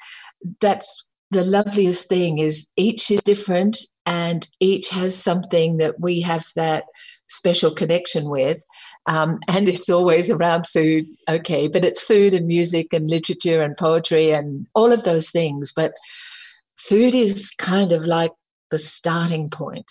that's 0.61 1.07
the 1.31 1.45
loveliest 1.45 2.09
thing 2.09 2.39
is 2.39 2.71
each 2.77 3.11
is 3.11 3.21
different 3.23 3.79
and 4.05 4.47
each 4.61 4.89
has 4.91 5.17
something 5.17 5.79
that 5.79 5.99
we 5.99 6.21
have 6.21 6.47
that 6.55 6.85
special 7.27 7.73
connection 7.73 8.31
with. 8.31 8.65
Um, 9.07 9.41
and 9.49 9.69
it's 9.69 9.91
always 9.91 10.31
around 10.31 10.67
food, 10.67 11.07
okay, 11.29 11.69
but 11.69 11.85
it's 11.85 12.01
food 12.01 12.33
and 12.33 12.47
music 12.47 12.93
and 12.93 13.11
literature 13.11 13.63
and 13.63 13.77
poetry 13.77 14.31
and 14.31 14.67
all 14.75 14.93
of 14.93 15.03
those 15.05 15.31
things. 15.31 15.73
But 15.75 15.95
food 16.77 17.15
is 17.15 17.51
kind 17.51 17.93
of 17.93 18.05
like 18.05 18.33
the 18.71 18.79
starting 18.79 19.51
point. 19.51 19.91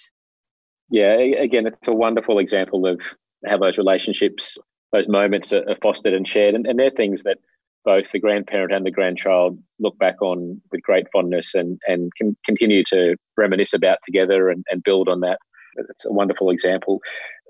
Yeah, 0.90 1.14
again, 1.18 1.66
it's 1.68 1.88
a 1.88 1.92
wonderful 1.92 2.40
example 2.40 2.86
of 2.86 3.02
how 3.46 3.58
those 3.58 3.78
relationships, 3.78 4.58
those 4.94 5.08
moments 5.08 5.52
are, 5.52 5.64
fostered 5.82 6.14
and 6.14 6.28
shared. 6.28 6.56
And, 6.56 6.66
and 6.66 6.80
they're 6.80 6.92
things 6.92 7.24
that 7.24 7.40
both 7.86 8.12
the 8.12 8.20
grandparent 8.20 8.74
and 8.74 8.86
the 8.86 8.92
grandchild 8.92 9.58
look 9.80 9.98
back 10.00 10.22
on 10.22 10.60
with 10.72 10.82
great 10.82 11.06
fondness 11.14 11.54
and, 11.54 11.80
and 11.88 12.12
can 12.16 12.36
continue 12.44 12.84
to 12.84 13.16
reminisce 13.38 13.74
about 13.74 14.00
together 14.04 14.50
and, 14.50 14.66
and 14.70 14.84
build 14.84 15.08
on 15.08 15.20
that. 15.22 15.38
It's 15.76 16.06
a 16.06 16.12
wonderful 16.12 16.50
example. 16.50 17.00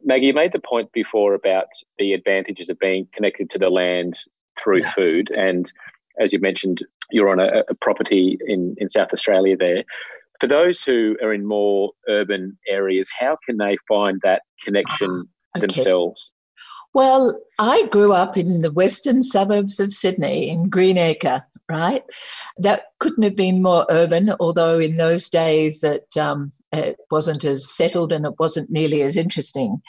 Maggie, 0.04 0.27
you 0.27 0.34
made 0.34 0.51
the 0.51 0.60
point 0.60 0.92
before 0.92 1.34
about 1.34 1.68
the 1.98 2.13
advantages 2.13 2.70
of 2.70 2.77
being 2.80 3.08
connected 3.13 3.50
to 3.51 3.60
the 3.60 3.70
land 3.70 4.20
through 4.62 4.82
yeah. 4.82 4.92
food. 4.96 5.30
And 5.36 5.72
as 6.20 6.34
you 6.34 6.39
mentioned, 6.39 6.80
you're 7.12 7.30
on 7.30 7.39
a, 7.39 7.63
a 7.70 7.75
property 7.75 8.38
in, 8.48 8.75
in 8.77 8.89
South 8.89 9.10
Australia 9.13 9.56
there. 9.58 9.84
For 10.42 10.48
those 10.48 10.82
who 10.82 11.15
are 11.24 11.34
in 11.34 11.46
more 11.46 11.92
urban 12.10 12.58
areas, 12.68 13.08
how 13.18 13.38
can 13.48 13.58
they 13.58 13.77
find 13.88 14.20
that 14.24 14.42
connection 14.63 15.24
okay. 15.58 15.68
themselves? 15.68 16.32
Well, 16.93 17.39
I 17.60 17.88
grew 17.88 18.13
up 18.13 18.38
in 18.38 18.62
the 18.62 18.72
western 18.72 19.22
suburbs 19.22 19.79
of 19.79 19.91
Sydney 19.91 20.50
in 20.50 20.69
Greenacre, 20.69 21.43
right? 21.69 22.03
That 22.57 22.84
couldn't 23.00 23.24
have 23.24 23.36
been 23.36 23.62
more 23.62 23.86
urban, 23.89 24.34
although 24.39 24.79
in 24.79 24.98
those 24.98 25.27
days 25.27 25.84
it, 25.84 26.15
um, 26.17 26.51
it 26.72 26.98
wasn't 27.12 27.43
as 27.43 27.69
settled 27.69 28.13
and 28.13 28.25
it 28.25 28.39
wasn't 28.39 28.72
nearly 28.72 29.01
as 29.01 29.17
interesting. 29.17 29.81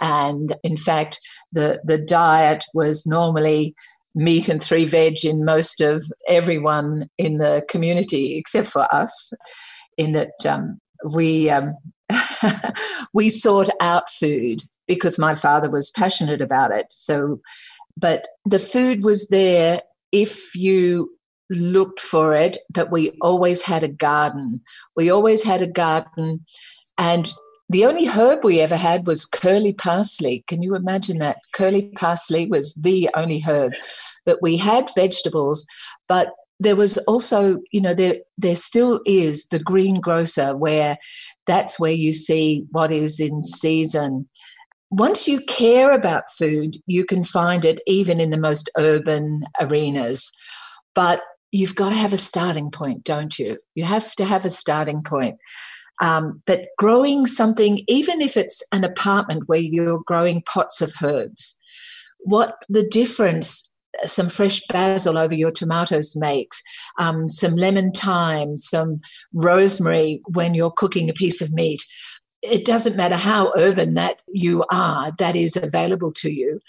And 0.00 0.54
in 0.62 0.76
fact, 0.76 1.18
the, 1.50 1.80
the 1.84 1.98
diet 1.98 2.64
was 2.74 3.06
normally 3.06 3.74
meat 4.14 4.48
and 4.48 4.62
three 4.62 4.84
veg 4.84 5.24
in 5.24 5.44
most 5.44 5.80
of 5.80 6.04
everyone 6.28 7.08
in 7.18 7.38
the 7.38 7.64
community, 7.68 8.36
except 8.36 8.68
for 8.68 8.86
us, 8.94 9.32
in 9.96 10.12
that 10.12 10.46
um, 10.46 10.80
we 11.14 11.50
um, 11.50 11.74
we 13.14 13.30
sought 13.30 13.70
out 13.80 14.10
food 14.10 14.62
because 14.86 15.18
my 15.18 15.34
father 15.34 15.70
was 15.70 15.90
passionate 15.90 16.40
about 16.40 16.74
it. 16.74 16.86
So, 16.90 17.40
but 17.96 18.28
the 18.44 18.58
food 18.58 19.04
was 19.04 19.28
there 19.28 19.80
if 20.12 20.54
you 20.54 21.10
looked 21.50 22.00
for 22.00 22.34
it, 22.34 22.58
but 22.70 22.90
we 22.90 23.12
always 23.20 23.62
had 23.62 23.82
a 23.82 23.88
garden. 23.88 24.60
We 24.96 25.10
always 25.10 25.42
had 25.42 25.62
a 25.62 25.66
garden. 25.66 26.40
And 26.98 27.32
the 27.68 27.86
only 27.86 28.06
herb 28.06 28.44
we 28.44 28.60
ever 28.60 28.76
had 28.76 29.06
was 29.06 29.24
curly 29.24 29.72
parsley. 29.72 30.44
Can 30.46 30.62
you 30.62 30.74
imagine 30.74 31.18
that? 31.18 31.38
Curly 31.54 31.90
parsley 31.96 32.46
was 32.46 32.74
the 32.74 33.08
only 33.14 33.40
herb. 33.40 33.72
But 34.26 34.40
we 34.42 34.56
had 34.56 34.90
vegetables, 34.94 35.66
but 36.08 36.32
there 36.60 36.76
was 36.76 36.96
also, 37.08 37.58
you 37.72 37.80
know, 37.80 37.94
there 37.94 38.16
there 38.38 38.56
still 38.56 39.00
is 39.04 39.46
the 39.48 39.58
greengrocer 39.58 40.56
where 40.56 40.96
that's 41.46 41.80
where 41.80 41.92
you 41.92 42.12
see 42.12 42.64
what 42.70 42.92
is 42.92 43.18
in 43.18 43.42
season 43.42 44.28
once 44.92 45.26
you 45.26 45.40
care 45.46 45.92
about 45.92 46.30
food, 46.30 46.76
you 46.86 47.04
can 47.04 47.24
find 47.24 47.64
it 47.64 47.80
even 47.86 48.20
in 48.20 48.30
the 48.30 48.38
most 48.38 48.68
urban 48.76 49.42
arenas. 49.58 50.30
But 50.94 51.22
you've 51.50 51.74
got 51.74 51.90
to 51.90 51.94
have 51.94 52.12
a 52.12 52.18
starting 52.18 52.70
point, 52.70 53.02
don't 53.02 53.38
you? 53.38 53.56
You 53.74 53.84
have 53.84 54.14
to 54.16 54.24
have 54.24 54.44
a 54.44 54.50
starting 54.50 55.02
point. 55.02 55.38
Um, 56.02 56.42
but 56.46 56.66
growing 56.78 57.26
something, 57.26 57.82
even 57.88 58.20
if 58.20 58.36
it's 58.36 58.62
an 58.72 58.84
apartment 58.84 59.44
where 59.46 59.60
you're 59.60 60.02
growing 60.06 60.42
pots 60.42 60.82
of 60.82 60.92
herbs, 61.02 61.58
what 62.20 62.62
the 62.68 62.86
difference 62.86 63.68
some 64.04 64.28
fresh 64.28 64.60
basil 64.68 65.18
over 65.18 65.34
your 65.34 65.50
tomatoes 65.50 66.16
makes, 66.16 66.62
um, 66.98 67.28
some 67.28 67.54
lemon 67.54 67.92
thyme, 67.92 68.56
some 68.56 69.00
rosemary 69.34 70.20
when 70.32 70.54
you're 70.54 70.70
cooking 70.70 71.10
a 71.10 71.14
piece 71.14 71.42
of 71.42 71.52
meat 71.52 71.84
it 72.42 72.64
doesn't 72.64 72.96
matter 72.96 73.16
how 73.16 73.52
urban 73.56 73.94
that 73.94 74.22
you 74.28 74.64
are, 74.70 75.12
that 75.18 75.36
is 75.36 75.56
available 75.56 76.12
to 76.12 76.30
you. 76.30 76.60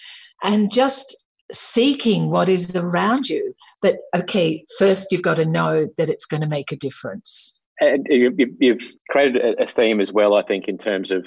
And 0.43 0.71
just 0.71 1.15
seeking 1.51 2.29
what 2.29 2.49
is 2.49 2.75
around 2.75 3.29
you. 3.29 3.53
But 3.81 3.97
okay, 4.15 4.63
first 4.77 5.11
you've 5.11 5.21
got 5.21 5.37
to 5.37 5.45
know 5.45 5.87
that 5.97 6.09
it's 6.09 6.25
going 6.25 6.41
to 6.41 6.47
make 6.47 6.71
a 6.71 6.77
difference. 6.77 7.59
And 7.79 8.05
you've 8.09 8.79
created 9.09 9.59
a 9.59 9.67
theme 9.67 9.99
as 9.99 10.11
well, 10.11 10.35
I 10.35 10.43
think, 10.43 10.67
in 10.67 10.77
terms 10.77 11.11
of 11.11 11.25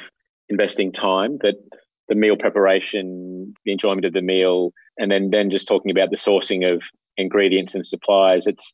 investing 0.49 0.93
time 0.93 1.39
that 1.43 1.57
the 2.09 2.15
meal 2.15 2.37
preparation, 2.37 3.53
the 3.65 3.73
enjoyment 3.73 4.07
of 4.07 4.13
the 4.13 4.23
meal, 4.23 4.73
and 4.97 5.11
then 5.11 5.31
then 5.31 5.51
just 5.51 5.67
talking 5.67 5.91
about 5.91 6.11
the 6.11 6.17
sourcing 6.17 6.73
of 6.73 6.83
ingredients 7.17 7.75
and 7.75 7.85
supplies. 7.85 8.47
It's 8.47 8.73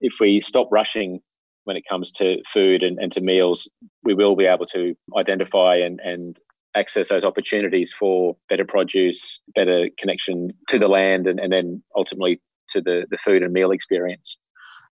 if 0.00 0.14
we 0.20 0.40
stop 0.40 0.68
rushing 0.70 1.20
when 1.66 1.76
it 1.76 1.84
comes 1.88 2.10
to 2.12 2.38
food 2.52 2.82
and, 2.82 2.98
and 2.98 3.12
to 3.12 3.20
meals, 3.20 3.68
we 4.04 4.14
will 4.14 4.36
be 4.36 4.46
able 4.46 4.66
to 4.66 4.94
identify 5.18 5.74
and, 5.76 6.00
and 6.00 6.40
access 6.76 7.08
those 7.08 7.24
opportunities 7.24 7.92
for 7.98 8.36
better 8.48 8.64
produce, 8.64 9.40
better 9.54 9.88
connection 9.98 10.52
to 10.68 10.78
the 10.78 10.88
land, 10.88 11.26
and, 11.26 11.40
and 11.40 11.52
then 11.52 11.82
ultimately 11.96 12.40
to 12.70 12.80
the, 12.80 13.06
the 13.10 13.18
food 13.24 13.42
and 13.42 13.52
meal 13.52 13.72
experience. 13.72 14.38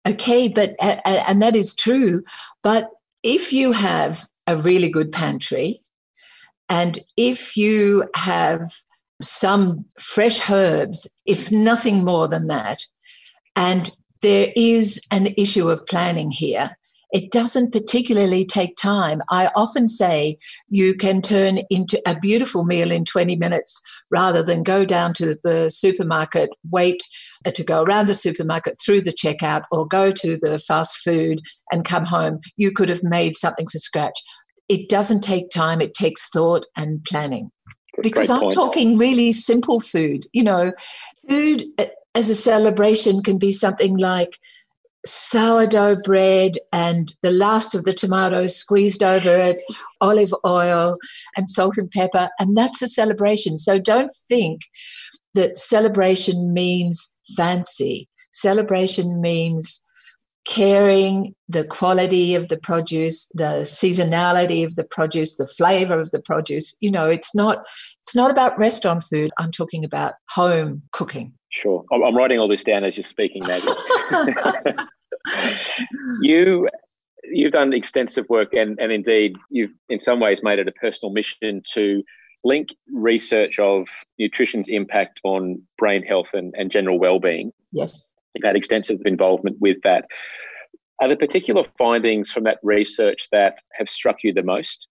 Okay, 0.08 0.50
but 0.50 0.76
and 1.06 1.42
that 1.42 1.56
is 1.56 1.76
true. 1.76 2.24
But 2.64 2.90
if 3.22 3.54
you 3.54 3.72
have 3.72 4.28
a 4.48 4.58
really 4.58 4.90
good 4.90 5.12
pantry, 5.12 5.80
and 6.70 7.00
if 7.18 7.56
you 7.56 8.04
have 8.16 8.62
some 9.22 9.86
fresh 10.00 10.50
herbs, 10.50 11.08
if 11.26 11.52
nothing 11.52 12.04
more 12.04 12.28
than 12.28 12.48
that, 12.48 12.80
and 13.56 13.92
there 14.24 14.48
is 14.56 15.00
an 15.12 15.28
issue 15.38 15.70
of 15.70 15.86
planning 15.86 16.32
here. 16.32 16.72
It 17.12 17.30
doesn't 17.30 17.72
particularly 17.72 18.44
take 18.44 18.76
time. 18.76 19.22
I 19.30 19.52
often 19.56 19.88
say 19.88 20.38
you 20.68 20.96
can 20.96 21.22
turn 21.22 21.60
into 21.70 22.02
a 22.08 22.18
beautiful 22.18 22.64
meal 22.64 22.90
in 22.90 23.06
20 23.06 23.36
minutes 23.36 23.80
rather 24.10 24.42
than 24.42 24.64
go 24.64 24.84
down 24.84 25.14
to 25.16 25.36
the 25.44 25.70
supermarket, 25.70 26.50
wait 26.72 27.04
uh, 27.46 27.52
to 27.52 27.64
go 27.64 27.84
around 27.84 28.08
the 28.08 28.16
supermarket 28.16 28.78
through 28.84 29.02
the 29.02 29.12
checkout, 29.14 29.62
or 29.72 29.86
go 29.86 30.10
to 30.10 30.38
the 30.42 30.58
fast 30.58 30.98
food 31.04 31.40
and 31.72 31.86
come 31.86 32.06
home. 32.06 32.40
You 32.58 32.72
could 32.72 32.90
have 32.90 33.04
made 33.04 33.36
something 33.36 33.68
from 33.68 33.80
scratch. 33.80 34.20
It 34.68 34.90
doesn't 34.90 35.22
take 35.22 35.52
time, 35.52 35.82
it 35.82 35.94
takes 35.94 36.30
thought 36.30 36.66
and 36.76 37.04
planning. 37.04 37.52
Because 38.02 38.32
I'm 38.32 38.50
talking 38.50 38.98
really 38.98 39.32
simple 39.34 39.80
food. 39.80 40.26
You 40.34 40.44
know, 40.44 40.72
food 41.30 41.64
uh, 41.78 41.86
as 42.16 42.30
a 42.30 42.36
celebration 42.36 43.22
can 43.22 43.38
be 43.38 43.52
something 43.52 43.98
like 43.98 44.38
sourdough 45.06 45.98
bread 46.04 46.58
and 46.72 47.14
the 47.22 47.32
last 47.32 47.76
of 47.76 47.84
the 47.84 47.94
tomatoes 47.94 48.56
squeezed 48.56 49.04
over 49.04 49.38
it, 49.38 49.62
olive 50.00 50.34
oil 50.46 50.98
and 51.36 51.50
salt 51.50 51.78
and 51.78 51.92
pepper, 51.92 52.30
and 52.40 52.56
that's 52.56 52.82
a 52.82 52.88
celebration. 52.88 53.58
So 53.58 53.80
don't 53.80 54.12
think 54.28 54.62
that 55.34 55.58
celebration 55.58 56.54
means 56.54 57.14
fancy. 57.36 58.08
Celebration 58.32 59.20
means 59.20 59.82
caring 60.46 61.34
the 61.48 61.64
quality 61.64 62.36
of 62.36 62.50
the 62.50 62.58
produce 62.58 63.32
the 63.34 63.62
seasonality 63.64 64.66
of 64.66 64.76
the 64.76 64.84
produce 64.84 65.38
the 65.38 65.48
flavor 65.48 66.02
of 66.02 66.12
the 66.12 66.22
produce 66.22 66.76
you 66.82 66.92
know 66.92 67.10
it's 67.10 67.34
not 67.34 67.66
it's 68.02 68.14
not 68.14 68.30
about 68.30 68.60
restaurant 68.60 69.02
food 69.04 69.32
i'm 69.38 69.52
talking 69.52 69.86
about 69.86 70.16
home 70.28 70.82
cooking 70.92 71.32
Sure. 71.54 71.86
I'm 71.92 72.16
writing 72.16 72.40
all 72.40 72.48
this 72.48 72.64
down 72.64 72.84
as 72.84 72.98
you're 72.98 73.04
speaking, 73.04 73.42
Maggie. 73.48 73.68
you 76.22 76.68
you've 77.26 77.54
done 77.54 77.74
extensive 77.74 78.26
work 78.28 78.54
and, 78.54 78.78
and 78.80 78.92
indeed 78.92 79.36
you've 79.50 79.72
in 79.88 80.00
some 80.00 80.20
ways 80.20 80.42
made 80.44 80.60
it 80.60 80.68
a 80.68 80.72
personal 80.74 81.14
mission 81.14 81.62
to 81.74 82.04
link 82.44 82.70
research 82.92 83.60
of 83.60 83.88
nutrition's 84.20 84.68
impact 84.68 85.20
on 85.24 85.62
brain 85.78 86.04
health 86.04 86.28
and, 86.34 86.54
and 86.58 86.72
general 86.72 87.00
well-being. 87.00 87.54
Yes. 87.72 88.14
You've 88.34 88.46
had 88.46 88.56
extensive 88.56 89.00
involvement 89.06 89.58
with 89.62 89.78
that. 89.84 90.06
Are 91.00 91.08
there 91.08 91.18
particular 91.18 91.64
findings 91.78 92.32
from 92.32 92.44
that 92.46 92.58
research 92.64 93.28
that 93.32 93.60
have 93.74 93.90
struck 93.90 94.24
you 94.24 94.34
the 94.34 94.44
most? 94.44 94.88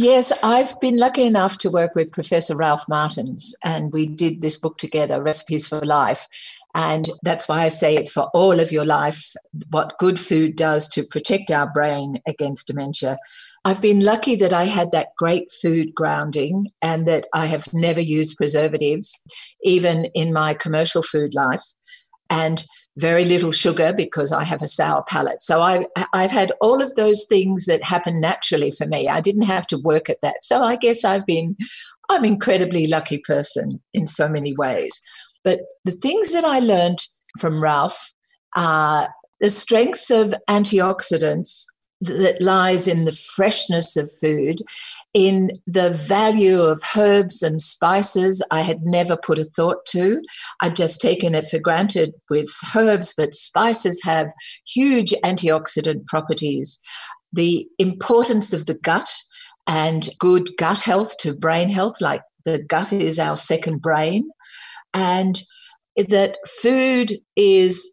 Yes, 0.00 0.30
I've 0.44 0.78
been 0.78 0.96
lucky 0.96 1.24
enough 1.24 1.58
to 1.58 1.72
work 1.72 1.96
with 1.96 2.12
Professor 2.12 2.54
Ralph 2.54 2.88
Martins, 2.88 3.52
and 3.64 3.92
we 3.92 4.06
did 4.06 4.42
this 4.42 4.56
book 4.56 4.78
together, 4.78 5.20
Recipes 5.20 5.66
for 5.66 5.80
Life. 5.80 6.28
And 6.76 7.08
that's 7.24 7.48
why 7.48 7.62
I 7.62 7.68
say 7.68 7.96
it's 7.96 8.12
for 8.12 8.30
all 8.32 8.60
of 8.60 8.70
your 8.70 8.84
life 8.84 9.34
what 9.70 9.98
good 9.98 10.20
food 10.20 10.54
does 10.54 10.86
to 10.90 11.02
protect 11.02 11.50
our 11.50 11.68
brain 11.72 12.20
against 12.28 12.68
dementia. 12.68 13.18
I've 13.64 13.82
been 13.82 13.98
lucky 13.98 14.36
that 14.36 14.52
I 14.52 14.66
had 14.66 14.92
that 14.92 15.08
great 15.18 15.50
food 15.60 15.92
grounding 15.96 16.68
and 16.80 17.08
that 17.08 17.26
I 17.34 17.46
have 17.46 17.66
never 17.74 18.00
used 18.00 18.36
preservatives, 18.36 19.20
even 19.64 20.04
in 20.14 20.32
my 20.32 20.54
commercial 20.54 21.02
food 21.02 21.34
life. 21.34 21.64
and 22.30 22.64
very 22.98 23.24
little 23.24 23.52
sugar 23.52 23.92
because 23.96 24.32
I 24.32 24.44
have 24.44 24.60
a 24.60 24.68
sour 24.68 25.04
palate. 25.06 25.42
So 25.42 25.60
I, 25.60 25.86
I've 26.12 26.30
had 26.30 26.52
all 26.60 26.82
of 26.82 26.94
those 26.96 27.24
things 27.24 27.66
that 27.66 27.84
happen 27.84 28.20
naturally 28.20 28.72
for 28.72 28.86
me. 28.86 29.08
I 29.08 29.20
didn't 29.20 29.42
have 29.42 29.66
to 29.68 29.78
work 29.78 30.10
at 30.10 30.20
that. 30.22 30.42
So 30.42 30.62
I 30.62 30.76
guess 30.76 31.04
I've 31.04 31.24
been, 31.24 31.56
I'm 32.08 32.24
incredibly 32.24 32.86
lucky 32.86 33.18
person 33.18 33.80
in 33.94 34.06
so 34.06 34.28
many 34.28 34.54
ways. 34.56 35.00
But 35.44 35.60
the 35.84 35.92
things 35.92 36.32
that 36.32 36.44
I 36.44 36.58
learned 36.58 36.98
from 37.38 37.62
Ralph 37.62 38.12
are 38.56 39.08
the 39.40 39.50
strength 39.50 40.10
of 40.10 40.34
antioxidants 40.50 41.64
that 42.00 42.40
lies 42.40 42.86
in 42.86 43.04
the 43.04 43.12
freshness 43.12 43.96
of 43.96 44.10
food, 44.20 44.62
in 45.14 45.50
the 45.66 45.90
value 45.90 46.60
of 46.60 46.82
herbs 46.96 47.42
and 47.42 47.60
spices 47.60 48.42
I 48.50 48.60
had 48.60 48.82
never 48.82 49.16
put 49.16 49.38
a 49.38 49.44
thought 49.44 49.84
to. 49.86 50.20
I'd 50.60 50.76
just 50.76 51.00
taken 51.00 51.34
it 51.34 51.48
for 51.48 51.58
granted 51.58 52.12
with 52.28 52.48
herbs, 52.76 53.14
but 53.16 53.34
spices 53.34 54.00
have 54.04 54.28
huge 54.66 55.14
antioxidant 55.24 56.06
properties. 56.06 56.78
The 57.32 57.66
importance 57.78 58.52
of 58.52 58.66
the 58.66 58.74
gut 58.74 59.10
and 59.66 60.08
good 60.18 60.50
gut 60.56 60.80
health 60.80 61.16
to 61.18 61.34
brain 61.34 61.70
health, 61.70 62.00
like 62.00 62.22
the 62.44 62.62
gut 62.62 62.92
is 62.92 63.18
our 63.18 63.36
second 63.36 63.82
brain, 63.82 64.28
and 64.94 65.40
that 65.96 66.36
food 66.46 67.12
is 67.36 67.90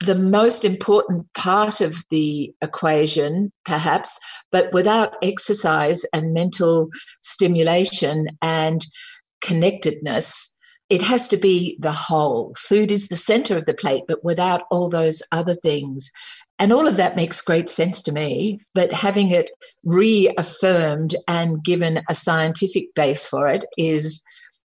the 0.00 0.14
most 0.14 0.64
important 0.64 1.26
part 1.34 1.80
of 1.80 1.96
the 2.10 2.52
equation, 2.62 3.52
perhaps, 3.64 4.18
but 4.52 4.72
without 4.72 5.16
exercise 5.22 6.04
and 6.12 6.32
mental 6.32 6.88
stimulation 7.22 8.28
and 8.40 8.86
connectedness, 9.42 10.54
it 10.88 11.02
has 11.02 11.28
to 11.28 11.36
be 11.36 11.76
the 11.80 11.92
whole. 11.92 12.54
Food 12.56 12.90
is 12.90 13.08
the 13.08 13.16
center 13.16 13.56
of 13.56 13.66
the 13.66 13.74
plate, 13.74 14.04
but 14.08 14.24
without 14.24 14.62
all 14.70 14.88
those 14.88 15.22
other 15.32 15.54
things. 15.54 16.10
And 16.58 16.72
all 16.72 16.86
of 16.86 16.96
that 16.96 17.16
makes 17.16 17.42
great 17.42 17.68
sense 17.68 18.00
to 18.02 18.12
me, 18.12 18.58
but 18.74 18.92
having 18.92 19.30
it 19.30 19.50
reaffirmed 19.84 21.14
and 21.28 21.62
given 21.62 22.02
a 22.08 22.14
scientific 22.14 22.94
base 22.94 23.26
for 23.26 23.48
it 23.48 23.64
is 23.76 24.22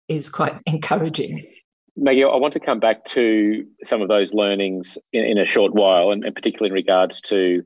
is 0.08 0.30
quite 0.30 0.58
encouraging. 0.66 1.46
Maggie, 1.96 2.24
I 2.24 2.36
want 2.36 2.52
to 2.52 2.60
come 2.60 2.78
back 2.78 3.06
to 3.06 3.66
some 3.82 4.02
of 4.02 4.08
those 4.08 4.34
learnings 4.34 4.98
in, 5.12 5.24
in 5.24 5.38
a 5.38 5.46
short 5.46 5.74
while, 5.74 6.10
and, 6.10 6.24
and, 6.24 6.34
particularly 6.34 6.68
in 6.68 6.74
regards 6.74 7.20
to 7.22 7.62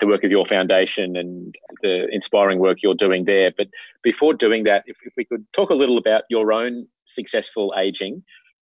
the 0.00 0.06
work 0.06 0.24
of 0.24 0.30
your 0.30 0.46
foundation 0.46 1.16
and 1.16 1.54
the 1.82 2.08
inspiring 2.10 2.58
work 2.58 2.78
you're 2.82 2.94
doing 2.94 3.26
there. 3.26 3.52
But 3.56 3.68
before 4.02 4.34
doing 4.34 4.64
that, 4.64 4.84
if, 4.86 4.96
if 5.04 5.12
we 5.16 5.24
could 5.24 5.44
talk 5.52 5.70
a 5.70 5.74
little 5.74 5.98
about 5.98 6.22
your 6.30 6.52
own 6.52 6.86
successful 7.04 7.74
aging 7.78 8.24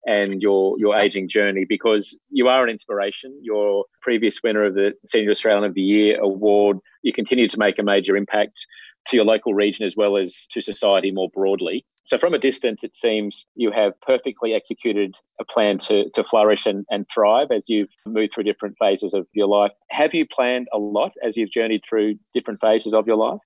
and 0.07 0.41
your 0.41 0.79
your 0.79 0.97
aging 0.97 1.29
journey, 1.29 1.65
because 1.65 2.17
you 2.31 2.47
are 2.47 2.63
an 2.63 2.71
inspiration. 2.71 3.37
You're 3.43 3.85
previous 4.03 4.41
winner 4.45 4.65
of 4.65 4.75
the 4.75 4.93
Senior 5.07 5.31
Australian 5.31 5.65
of 5.65 5.75
the 5.75 5.83
Year 5.83 6.21
award. 6.21 6.79
You 7.03 7.13
continue 7.13 7.49
to 7.49 7.59
make 7.59 7.79
a 7.79 7.83
major 7.83 8.17
impact 8.17 8.67
to 9.09 9.17
your 9.17 9.25
local 9.25 9.55
region 9.55 9.85
as 9.85 9.95
well 9.97 10.17
as 10.17 10.47
to 10.53 10.61
society 10.61 11.11
more 11.11 11.29
broadly. 11.33 11.85
So, 12.05 12.19
from 12.19 12.35
a 12.35 12.39
distance, 12.39 12.85
it 12.85 12.95
seems 12.95 13.47
you 13.57 13.73
have 13.73 14.01
perfectly 14.01 14.55
executed 14.55 15.17
a 15.41 15.45
plan 15.45 15.79
to, 15.81 16.09
to 16.11 16.23
flourish 16.25 16.65
and, 16.65 16.87
and 16.89 17.05
thrive 17.13 17.49
as 17.51 17.69
you've 17.69 17.89
moved 18.07 18.35
through 18.35 18.45
different 18.45 18.77
phases 18.79 19.13
of 19.13 19.27
your 19.33 19.49
life. 19.49 19.73
Have 19.91 20.15
you 20.15 20.25
planned 20.27 20.69
a 20.73 20.79
lot 20.79 21.13
as 21.25 21.37
you've 21.37 21.51
journeyed 21.51 21.83
through 21.89 22.15
different 22.33 22.61
phases 22.61 22.95
of 22.95 23.07
your 23.07 23.17
life? 23.17 23.41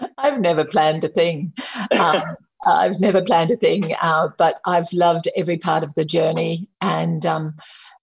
I've 0.18 0.40
never 0.40 0.64
planned 0.64 1.04
a 1.04 1.08
thing. 1.08 1.52
Um, 1.90 2.22
I've 2.66 2.98
never 3.00 3.22
planned 3.22 3.50
a 3.50 3.56
thing, 3.56 3.84
uh, 4.00 4.28
but 4.36 4.60
I've 4.64 4.92
loved 4.92 5.28
every 5.36 5.58
part 5.58 5.84
of 5.84 5.94
the 5.94 6.04
journey, 6.04 6.66
and 6.80 7.24
um, 7.24 7.54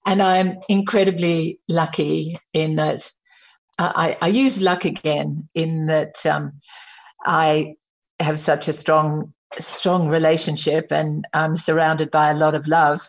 and 0.06 0.22
I'm 0.22 0.60
incredibly 0.70 1.60
lucky 1.68 2.38
in 2.54 2.76
that 2.76 3.12
I, 3.78 4.16
I, 4.22 4.28
use 4.28 4.62
luck 4.62 4.86
again 4.86 5.48
in 5.54 5.88
that 5.88 6.26
um, 6.26 6.54
I 7.26 7.76
have 8.20 8.40
such 8.40 8.68
a 8.68 8.74
strong, 8.74 9.34
strong 9.60 10.08
relationship 10.08 10.92
and 10.92 11.26
I'm 11.34 11.56
surrounded 11.58 12.10
by 12.10 12.30
a 12.30 12.36
lot 12.36 12.56
of 12.56 12.68
love. 12.68 13.02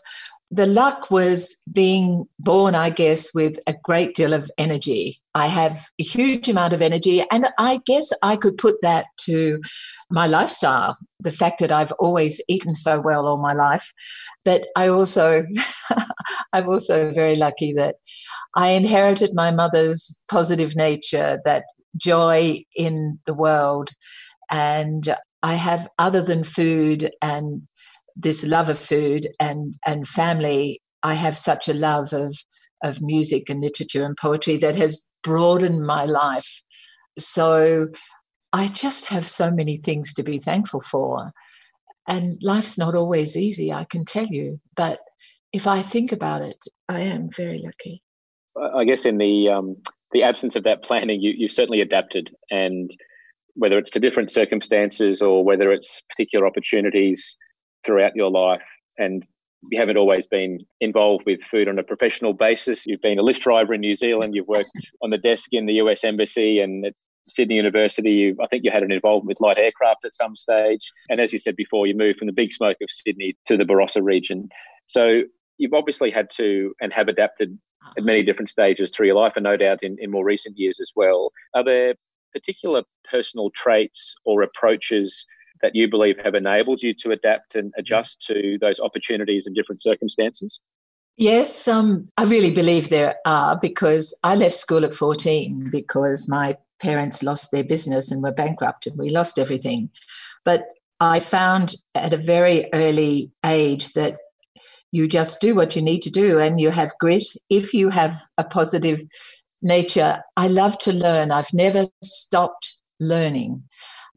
The 0.50 0.66
luck 0.66 1.10
was 1.10 1.60
being 1.72 2.26
born, 2.38 2.74
I 2.74 2.90
guess, 2.90 3.32
with 3.34 3.58
a 3.66 3.74
great 3.84 4.14
deal 4.14 4.32
of 4.32 4.50
energy. 4.58 5.20
I 5.36 5.48
have 5.48 5.84
a 5.98 6.02
huge 6.02 6.48
amount 6.48 6.72
of 6.72 6.80
energy, 6.80 7.22
and 7.30 7.46
I 7.58 7.80
guess 7.84 8.10
I 8.22 8.36
could 8.36 8.56
put 8.56 8.80
that 8.80 9.04
to 9.26 9.60
my 10.08 10.26
lifestyle 10.26 10.96
the 11.20 11.30
fact 11.30 11.58
that 11.60 11.70
I've 11.70 11.92
always 11.98 12.40
eaten 12.48 12.74
so 12.74 13.02
well 13.02 13.26
all 13.26 13.36
my 13.36 13.52
life. 13.52 13.92
But 14.46 14.66
I 14.76 14.88
also, 14.88 15.42
I'm 16.54 16.66
also 16.66 17.12
very 17.12 17.36
lucky 17.36 17.74
that 17.74 17.96
I 18.54 18.70
inherited 18.70 19.34
my 19.34 19.50
mother's 19.50 20.24
positive 20.28 20.74
nature, 20.74 21.38
that 21.44 21.64
joy 21.98 22.64
in 22.74 23.18
the 23.26 23.34
world. 23.34 23.90
And 24.50 25.14
I 25.42 25.54
have, 25.54 25.86
other 25.98 26.22
than 26.22 26.44
food 26.44 27.10
and 27.20 27.62
this 28.16 28.42
love 28.46 28.70
of 28.70 28.78
food 28.78 29.26
and, 29.38 29.74
and 29.86 30.08
family, 30.08 30.80
I 31.02 31.12
have 31.12 31.36
such 31.36 31.68
a 31.68 31.74
love 31.74 32.14
of, 32.14 32.34
of 32.82 33.02
music 33.02 33.50
and 33.50 33.60
literature 33.60 34.04
and 34.04 34.16
poetry 34.16 34.56
that 34.58 34.76
has 34.76 35.05
broadened 35.26 35.84
my 35.84 36.04
life. 36.04 36.62
So 37.18 37.88
I 38.52 38.68
just 38.68 39.06
have 39.06 39.26
so 39.26 39.50
many 39.50 39.76
things 39.76 40.14
to 40.14 40.22
be 40.22 40.38
thankful 40.38 40.80
for. 40.80 41.32
And 42.06 42.38
life's 42.40 42.78
not 42.78 42.94
always 42.94 43.36
easy, 43.36 43.72
I 43.72 43.84
can 43.90 44.04
tell 44.04 44.26
you. 44.26 44.60
But 44.76 45.00
if 45.52 45.66
I 45.66 45.82
think 45.82 46.12
about 46.12 46.42
it, 46.42 46.58
I 46.88 47.00
am 47.00 47.28
very 47.28 47.60
lucky. 47.64 48.02
I 48.74 48.84
guess 48.84 49.04
in 49.04 49.18
the 49.18 49.48
um, 49.48 49.76
the 50.12 50.22
absence 50.22 50.54
of 50.54 50.62
that 50.62 50.84
planning, 50.84 51.20
you 51.20 51.32
you 51.36 51.48
certainly 51.48 51.80
adapted, 51.80 52.30
and 52.50 52.88
whether 53.54 53.78
it's 53.78 53.90
to 53.90 54.00
different 54.00 54.30
circumstances 54.30 55.20
or 55.20 55.44
whether 55.44 55.72
it's 55.72 56.02
particular 56.08 56.46
opportunities 56.46 57.36
throughout 57.84 58.14
your 58.14 58.30
life, 58.30 58.62
and 58.96 59.28
you 59.70 59.80
haven't 59.80 59.96
always 59.96 60.26
been 60.26 60.60
involved 60.80 61.24
with 61.26 61.40
food 61.50 61.68
on 61.68 61.78
a 61.78 61.82
professional 61.82 62.32
basis. 62.32 62.86
You've 62.86 63.00
been 63.00 63.18
a 63.18 63.22
lift 63.22 63.42
driver 63.42 63.74
in 63.74 63.80
New 63.80 63.94
Zealand. 63.94 64.34
You've 64.34 64.48
worked 64.48 64.70
on 65.02 65.10
the 65.10 65.18
desk 65.18 65.48
in 65.52 65.66
the 65.66 65.74
U.S. 65.74 66.04
Embassy 66.04 66.60
and 66.60 66.86
at 66.86 66.94
Sydney 67.28 67.56
University. 67.56 68.10
You, 68.10 68.36
I 68.42 68.46
think 68.46 68.64
you 68.64 68.70
had 68.70 68.82
an 68.82 68.92
involvement 68.92 69.28
with 69.28 69.40
light 69.40 69.58
aircraft 69.58 70.04
at 70.04 70.14
some 70.14 70.36
stage. 70.36 70.90
And 71.08 71.20
as 71.20 71.32
you 71.32 71.38
said 71.38 71.56
before, 71.56 71.86
you 71.86 71.96
moved 71.96 72.18
from 72.18 72.26
the 72.26 72.32
big 72.32 72.52
smoke 72.52 72.76
of 72.80 72.88
Sydney 72.90 73.36
to 73.46 73.56
the 73.56 73.64
Barossa 73.64 74.02
region. 74.02 74.48
So 74.86 75.22
you've 75.58 75.74
obviously 75.74 76.10
had 76.10 76.28
to 76.36 76.72
and 76.80 76.92
have 76.92 77.08
adapted 77.08 77.58
at 77.96 78.04
many 78.04 78.22
different 78.22 78.48
stages 78.48 78.90
through 78.90 79.06
your 79.06 79.16
life, 79.16 79.32
and 79.36 79.44
no 79.44 79.56
doubt 79.56 79.82
in, 79.82 79.96
in 80.00 80.10
more 80.10 80.24
recent 80.24 80.58
years 80.58 80.80
as 80.80 80.90
well. 80.96 81.30
Are 81.54 81.64
there 81.64 81.94
particular 82.32 82.82
personal 83.10 83.50
traits 83.54 84.14
or 84.24 84.42
approaches 84.42 85.24
that 85.62 85.74
you 85.74 85.88
believe 85.88 86.16
have 86.22 86.34
enabled 86.34 86.82
you 86.82 86.94
to 86.94 87.10
adapt 87.10 87.54
and 87.54 87.72
adjust 87.78 88.20
to 88.26 88.58
those 88.60 88.80
opportunities 88.80 89.46
and 89.46 89.54
different 89.54 89.82
circumstances? 89.82 90.60
Yes, 91.16 91.66
um, 91.66 92.08
I 92.18 92.24
really 92.24 92.50
believe 92.50 92.90
there 92.90 93.14
are 93.24 93.58
because 93.58 94.16
I 94.22 94.34
left 94.34 94.54
school 94.54 94.84
at 94.84 94.94
14 94.94 95.70
because 95.70 96.28
my 96.28 96.58
parents 96.80 97.22
lost 97.22 97.52
their 97.52 97.64
business 97.64 98.10
and 98.10 98.22
were 98.22 98.32
bankrupt 98.32 98.86
and 98.86 98.98
we 98.98 99.08
lost 99.08 99.38
everything. 99.38 99.88
But 100.44 100.66
I 101.00 101.20
found 101.20 101.76
at 101.94 102.12
a 102.12 102.18
very 102.18 102.68
early 102.74 103.30
age 103.44 103.92
that 103.92 104.18
you 104.92 105.08
just 105.08 105.40
do 105.40 105.54
what 105.54 105.74
you 105.74 105.82
need 105.82 106.02
to 106.02 106.10
do 106.10 106.38
and 106.38 106.60
you 106.60 106.70
have 106.70 106.98
grit. 107.00 107.26
If 107.50 107.74
you 107.74 107.88
have 107.90 108.22
a 108.38 108.44
positive 108.44 109.02
nature, 109.62 110.22
I 110.36 110.48
love 110.48 110.78
to 110.78 110.92
learn. 110.92 111.30
I've 111.30 111.52
never 111.52 111.86
stopped 112.02 112.76
learning. 113.00 113.62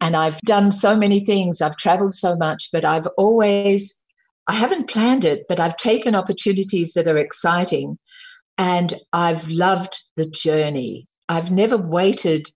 And 0.02 0.16
I've 0.16 0.40
done 0.42 0.72
so 0.72 0.96
many 0.96 1.20
things. 1.20 1.62
I've 1.62 1.78
traveled 1.78 2.16
so 2.16 2.36
much, 2.36 2.70
but 2.72 2.86
I've 2.86 3.08
always, 3.18 3.94
I 4.48 4.54
haven't 4.54 4.90
planned 4.90 5.26
it, 5.26 5.46
but 5.50 5.60
I've 5.60 5.78
taken 5.78 6.16
opportunities 6.16 6.94
that 6.94 7.08
are 7.08 7.18
exciting 7.18 7.98
and 8.58 8.94
I've 9.14 9.48
loved 9.48 10.04
the 10.18 10.30
journey. 10.30 11.08
I've 11.30 11.52
never 11.52 11.78
waited 11.78 12.50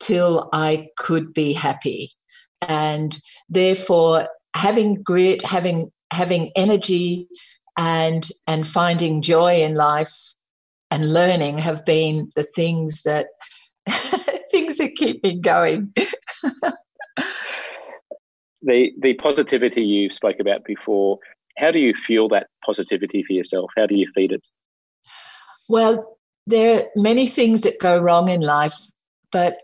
till 0.00 0.48
I 0.52 0.88
could 0.98 1.32
be 1.32 1.52
happy. 1.52 2.12
And 2.60 3.16
therefore, 3.48 4.28
having 4.54 5.02
grit, 5.02 5.44
having 5.44 5.90
having 6.12 6.50
energy 6.54 7.26
and 7.76 8.28
and 8.46 8.66
finding 8.66 9.22
joy 9.22 9.62
in 9.62 9.74
life 9.74 10.14
and 10.90 11.12
learning 11.12 11.58
have 11.58 11.84
been 11.84 12.30
the 12.36 12.44
things 12.44 13.02
that 13.02 13.28
things 14.50 14.78
that 14.78 14.94
keep 14.94 15.24
me 15.24 15.40
going. 15.40 15.92
the 18.62 18.90
the 19.00 19.14
positivity 19.14 19.82
you 19.82 20.10
spoke 20.10 20.36
about 20.40 20.64
before, 20.64 21.18
how 21.58 21.70
do 21.70 21.78
you 21.78 21.94
fuel 21.94 22.28
that 22.30 22.48
positivity 22.64 23.24
for 23.26 23.32
yourself? 23.32 23.70
How 23.76 23.86
do 23.86 23.94
you 23.94 24.10
feed 24.14 24.32
it? 24.32 24.44
Well, 25.68 26.18
there 26.46 26.80
are 26.80 26.84
many 26.96 27.26
things 27.26 27.62
that 27.62 27.80
go 27.80 27.98
wrong 27.98 28.28
in 28.28 28.40
life, 28.40 28.76
but 29.32 29.58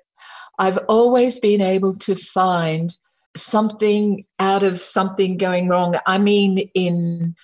I've 0.58 0.78
always 0.88 1.38
been 1.38 1.60
able 1.60 1.94
to 1.96 2.16
find 2.16 2.96
something 3.36 4.24
out 4.38 4.62
of 4.62 4.80
something 4.80 5.36
going 5.36 5.68
wrong. 5.68 5.94
I 6.06 6.18
mean, 6.18 6.58
in 6.74 7.34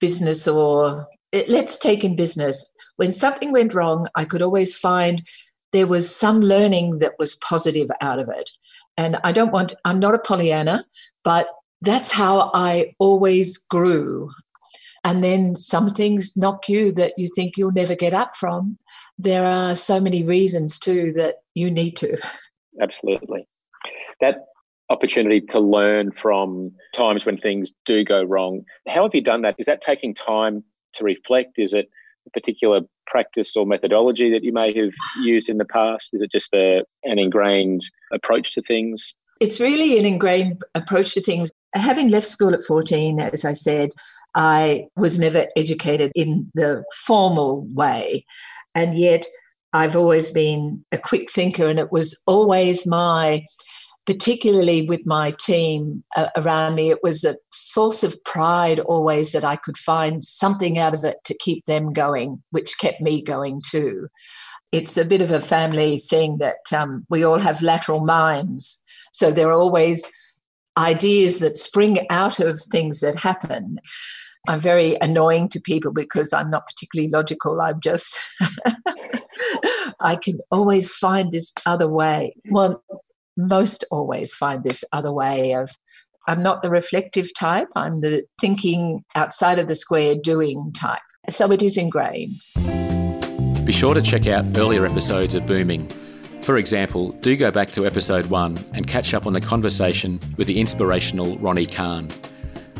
business 0.00 0.46
or 0.48 1.06
let's 1.48 1.76
take 1.76 2.04
in 2.04 2.16
business. 2.16 2.68
When 2.96 3.12
something 3.12 3.52
went 3.52 3.74
wrong, 3.74 4.08
I 4.14 4.24
could 4.24 4.42
always 4.42 4.76
find 4.76 5.22
there 5.72 5.86
was 5.86 6.14
some 6.14 6.40
learning 6.40 6.98
that 6.98 7.14
was 7.18 7.34
positive 7.36 7.90
out 8.00 8.18
of 8.18 8.28
it. 8.28 8.50
And 8.96 9.16
I 9.24 9.32
don't 9.32 9.52
want, 9.52 9.74
I'm 9.84 9.98
not 9.98 10.14
a 10.14 10.18
Pollyanna, 10.18 10.84
but 11.24 11.48
that's 11.82 12.10
how 12.10 12.50
I 12.54 12.94
always 12.98 13.58
grew. 13.58 14.30
And 15.02 15.22
then 15.22 15.54
some 15.56 15.90
things 15.90 16.36
knock 16.36 16.68
you 16.68 16.92
that 16.92 17.12
you 17.18 17.28
think 17.34 17.56
you'll 17.56 17.72
never 17.72 17.94
get 17.94 18.14
up 18.14 18.36
from. 18.36 18.78
There 19.18 19.44
are 19.44 19.76
so 19.76 20.00
many 20.00 20.24
reasons 20.24 20.78
too 20.78 21.12
that 21.16 21.36
you 21.54 21.70
need 21.70 21.96
to. 21.98 22.16
Absolutely. 22.80 23.46
That 24.20 24.36
opportunity 24.90 25.40
to 25.40 25.60
learn 25.60 26.12
from 26.12 26.72
times 26.92 27.24
when 27.24 27.38
things 27.38 27.72
do 27.84 28.04
go 28.04 28.22
wrong. 28.22 28.62
How 28.88 29.02
have 29.02 29.14
you 29.14 29.20
done 29.20 29.42
that? 29.42 29.56
Is 29.58 29.66
that 29.66 29.80
taking 29.80 30.14
time 30.14 30.64
to 30.94 31.04
reflect? 31.04 31.58
Is 31.58 31.74
it 31.74 31.88
particular 32.32 32.80
practice 33.06 33.56
or 33.56 33.66
methodology 33.66 34.30
that 34.30 34.44
you 34.44 34.52
may 34.52 34.72
have 34.76 34.92
used 35.22 35.48
in 35.48 35.58
the 35.58 35.64
past? 35.64 36.10
Is 36.12 36.22
it 36.22 36.30
just 36.32 36.52
a, 36.54 36.82
an 37.04 37.18
ingrained 37.18 37.82
approach 38.12 38.52
to 38.54 38.62
things? 38.62 39.14
It's 39.40 39.60
really 39.60 39.98
an 39.98 40.06
ingrained 40.06 40.62
approach 40.74 41.14
to 41.14 41.20
things. 41.20 41.50
Having 41.74 42.10
left 42.10 42.26
school 42.26 42.54
at 42.54 42.62
14, 42.62 43.20
as 43.20 43.44
I 43.44 43.52
said, 43.52 43.90
I 44.34 44.86
was 44.96 45.18
never 45.18 45.46
educated 45.56 46.12
in 46.14 46.50
the 46.54 46.84
formal 46.92 47.66
way. 47.72 48.24
And 48.74 48.96
yet, 48.96 49.26
I've 49.72 49.96
always 49.96 50.30
been 50.30 50.84
a 50.92 50.98
quick 50.98 51.30
thinker, 51.30 51.66
and 51.66 51.80
it 51.80 51.90
was 51.90 52.20
always 52.28 52.86
my 52.86 53.42
particularly 54.06 54.86
with 54.88 55.06
my 55.06 55.32
team 55.38 56.04
uh, 56.16 56.28
around 56.36 56.74
me, 56.74 56.90
it 56.90 57.02
was 57.02 57.24
a 57.24 57.36
source 57.52 58.02
of 58.02 58.22
pride 58.24 58.80
always 58.80 59.32
that 59.32 59.44
I 59.44 59.56
could 59.56 59.78
find 59.78 60.22
something 60.22 60.78
out 60.78 60.94
of 60.94 61.04
it 61.04 61.18
to 61.24 61.36
keep 61.38 61.64
them 61.66 61.90
going, 61.90 62.42
which 62.50 62.78
kept 62.78 63.00
me 63.00 63.22
going 63.22 63.60
too. 63.64 64.08
It's 64.72 64.96
a 64.96 65.04
bit 65.04 65.22
of 65.22 65.30
a 65.30 65.40
family 65.40 65.98
thing 65.98 66.38
that 66.38 66.72
um, 66.72 67.06
we 67.08 67.24
all 67.24 67.38
have 67.38 67.62
lateral 67.62 68.04
minds. 68.04 68.82
So 69.12 69.30
there 69.30 69.48
are 69.48 69.52
always 69.52 70.10
ideas 70.76 71.38
that 71.38 71.56
spring 71.56 72.04
out 72.10 72.40
of 72.40 72.60
things 72.70 73.00
that 73.00 73.18
happen. 73.18 73.78
I'm 74.48 74.60
very 74.60 74.96
annoying 75.00 75.48
to 75.50 75.60
people 75.60 75.92
because 75.92 76.32
I'm 76.32 76.50
not 76.50 76.66
particularly 76.66 77.08
logical. 77.10 77.60
I'm 77.60 77.80
just, 77.80 78.18
I 80.00 80.16
can 80.16 80.40
always 80.50 80.92
find 80.92 81.32
this 81.32 81.52
other 81.64 81.88
way. 81.88 82.34
Well, 82.50 82.82
most 83.36 83.84
always 83.90 84.34
find 84.34 84.64
this 84.64 84.84
other 84.92 85.12
way 85.12 85.54
of 85.54 85.70
I'm 86.26 86.42
not 86.42 86.62
the 86.62 86.70
reflective 86.70 87.34
type, 87.34 87.68
I'm 87.76 88.00
the 88.00 88.24
thinking 88.40 89.04
outside 89.14 89.58
of 89.58 89.68
the 89.68 89.74
square 89.74 90.14
doing 90.14 90.72
type. 90.72 91.02
So 91.28 91.50
it 91.52 91.62
is 91.62 91.76
ingrained. 91.76 92.40
Be 93.64 93.72
sure 93.72 93.94
to 93.94 94.02
check 94.02 94.26
out 94.26 94.44
earlier 94.56 94.86
episodes 94.86 95.34
of 95.34 95.46
Booming. 95.46 95.88
For 96.42 96.58
example, 96.58 97.12
do 97.12 97.36
go 97.36 97.50
back 97.50 97.70
to 97.72 97.86
episode 97.86 98.26
one 98.26 98.62
and 98.74 98.86
catch 98.86 99.14
up 99.14 99.26
on 99.26 99.32
the 99.32 99.40
conversation 99.40 100.20
with 100.36 100.46
the 100.46 100.60
inspirational 100.60 101.36
Ronni 101.38 101.70
Kahn. 101.70 102.08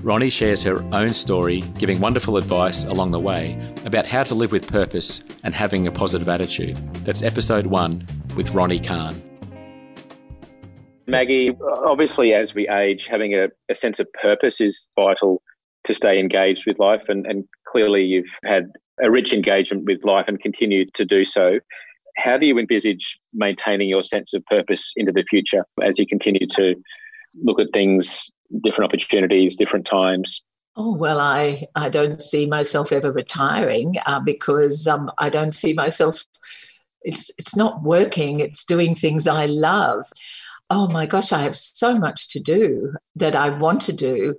Ronni 0.02 0.30
shares 0.30 0.62
her 0.64 0.84
own 0.94 1.14
story, 1.14 1.62
giving 1.78 1.98
wonderful 1.98 2.36
advice 2.36 2.84
along 2.84 3.12
the 3.12 3.20
way 3.20 3.58
about 3.86 4.04
how 4.04 4.22
to 4.24 4.34
live 4.34 4.52
with 4.52 4.70
purpose 4.70 5.22
and 5.42 5.54
having 5.54 5.86
a 5.86 5.90
positive 5.90 6.28
attitude. 6.28 6.76
That's 7.06 7.22
episode 7.22 7.66
one 7.66 8.06
with 8.36 8.50
Ronni 8.50 8.84
Kahn. 8.84 9.33
Maggie, 11.06 11.56
obviously, 11.86 12.32
as 12.34 12.54
we 12.54 12.68
age, 12.68 13.06
having 13.06 13.34
a, 13.34 13.48
a 13.70 13.74
sense 13.74 13.98
of 13.98 14.12
purpose 14.14 14.60
is 14.60 14.88
vital 14.96 15.42
to 15.84 15.94
stay 15.94 16.18
engaged 16.18 16.64
with 16.66 16.78
life. 16.78 17.02
And, 17.08 17.26
and 17.26 17.44
clearly, 17.68 18.02
you've 18.04 18.24
had 18.44 18.70
a 19.02 19.10
rich 19.10 19.32
engagement 19.32 19.84
with 19.84 20.04
life 20.04 20.26
and 20.28 20.40
continue 20.40 20.86
to 20.94 21.04
do 21.04 21.24
so. 21.24 21.58
How 22.16 22.38
do 22.38 22.46
you 22.46 22.58
envisage 22.58 23.18
maintaining 23.32 23.88
your 23.88 24.04
sense 24.04 24.34
of 24.34 24.44
purpose 24.46 24.92
into 24.96 25.12
the 25.12 25.24
future 25.28 25.64
as 25.82 25.98
you 25.98 26.06
continue 26.06 26.46
to 26.52 26.74
look 27.42 27.60
at 27.60 27.68
things, 27.72 28.30
different 28.62 28.92
opportunities, 28.92 29.56
different 29.56 29.84
times? 29.84 30.40
Oh 30.76 30.96
well, 30.96 31.20
I 31.20 31.66
I 31.76 31.88
don't 31.88 32.20
see 32.20 32.46
myself 32.46 32.90
ever 32.92 33.12
retiring 33.12 33.94
uh, 34.06 34.20
because 34.20 34.86
um, 34.86 35.10
I 35.18 35.28
don't 35.28 35.54
see 35.54 35.72
myself. 35.72 36.24
It's 37.02 37.30
it's 37.38 37.56
not 37.56 37.82
working. 37.82 38.40
It's 38.40 38.64
doing 38.64 38.94
things 38.94 39.28
I 39.28 39.46
love 39.46 40.06
oh 40.70 40.88
my 40.92 41.06
gosh, 41.06 41.32
I 41.32 41.42
have 41.42 41.56
so 41.56 41.94
much 41.94 42.28
to 42.28 42.40
do 42.40 42.92
that 43.16 43.34
I 43.34 43.50
want 43.50 43.80
to 43.82 43.92
do. 43.92 44.36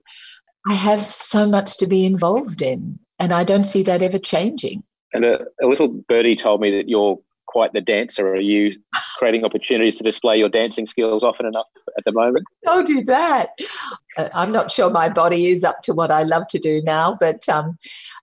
I 0.67 0.73
have 0.73 1.01
so 1.01 1.47
much 1.47 1.77
to 1.77 1.87
be 1.87 2.05
involved 2.05 2.61
in, 2.61 2.99
and 3.19 3.33
I 3.33 3.43
don't 3.43 3.65
see 3.65 3.83
that 3.83 4.01
ever 4.01 4.17
changing. 4.17 4.83
And 5.13 5.23
a, 5.23 5.45
a 5.63 5.67
little 5.67 5.87
birdie 5.87 6.35
told 6.35 6.61
me 6.61 6.71
that 6.71 6.89
you're 6.89 7.19
quite 7.55 7.71
the 7.71 7.79
dancer. 7.79 8.27
Are 8.27 8.41
you 8.41 8.77
creating 9.17 9.45
opportunities 9.45 9.95
to 9.95 10.03
display 10.03 10.37
your 10.37 10.49
dancing 10.49 10.85
skills 10.85 11.23
often 11.23 11.45
enough 11.45 11.67
at 11.97 12.03
the 12.03 12.11
moment? 12.11 12.45
Don't 12.65 12.85
do 12.85 13.01
that. 13.03 13.51
Uh, 14.17 14.27
I'm 14.33 14.51
not 14.51 14.71
sure 14.71 14.89
my 14.89 15.07
body 15.07 15.45
is 15.45 15.63
up 15.63 15.81
to 15.83 15.93
what 15.93 16.11
I 16.11 16.23
love 16.23 16.47
to 16.49 16.59
do 16.59 16.81
now, 16.83 17.15
but 17.17 17.47
um, 17.47 17.77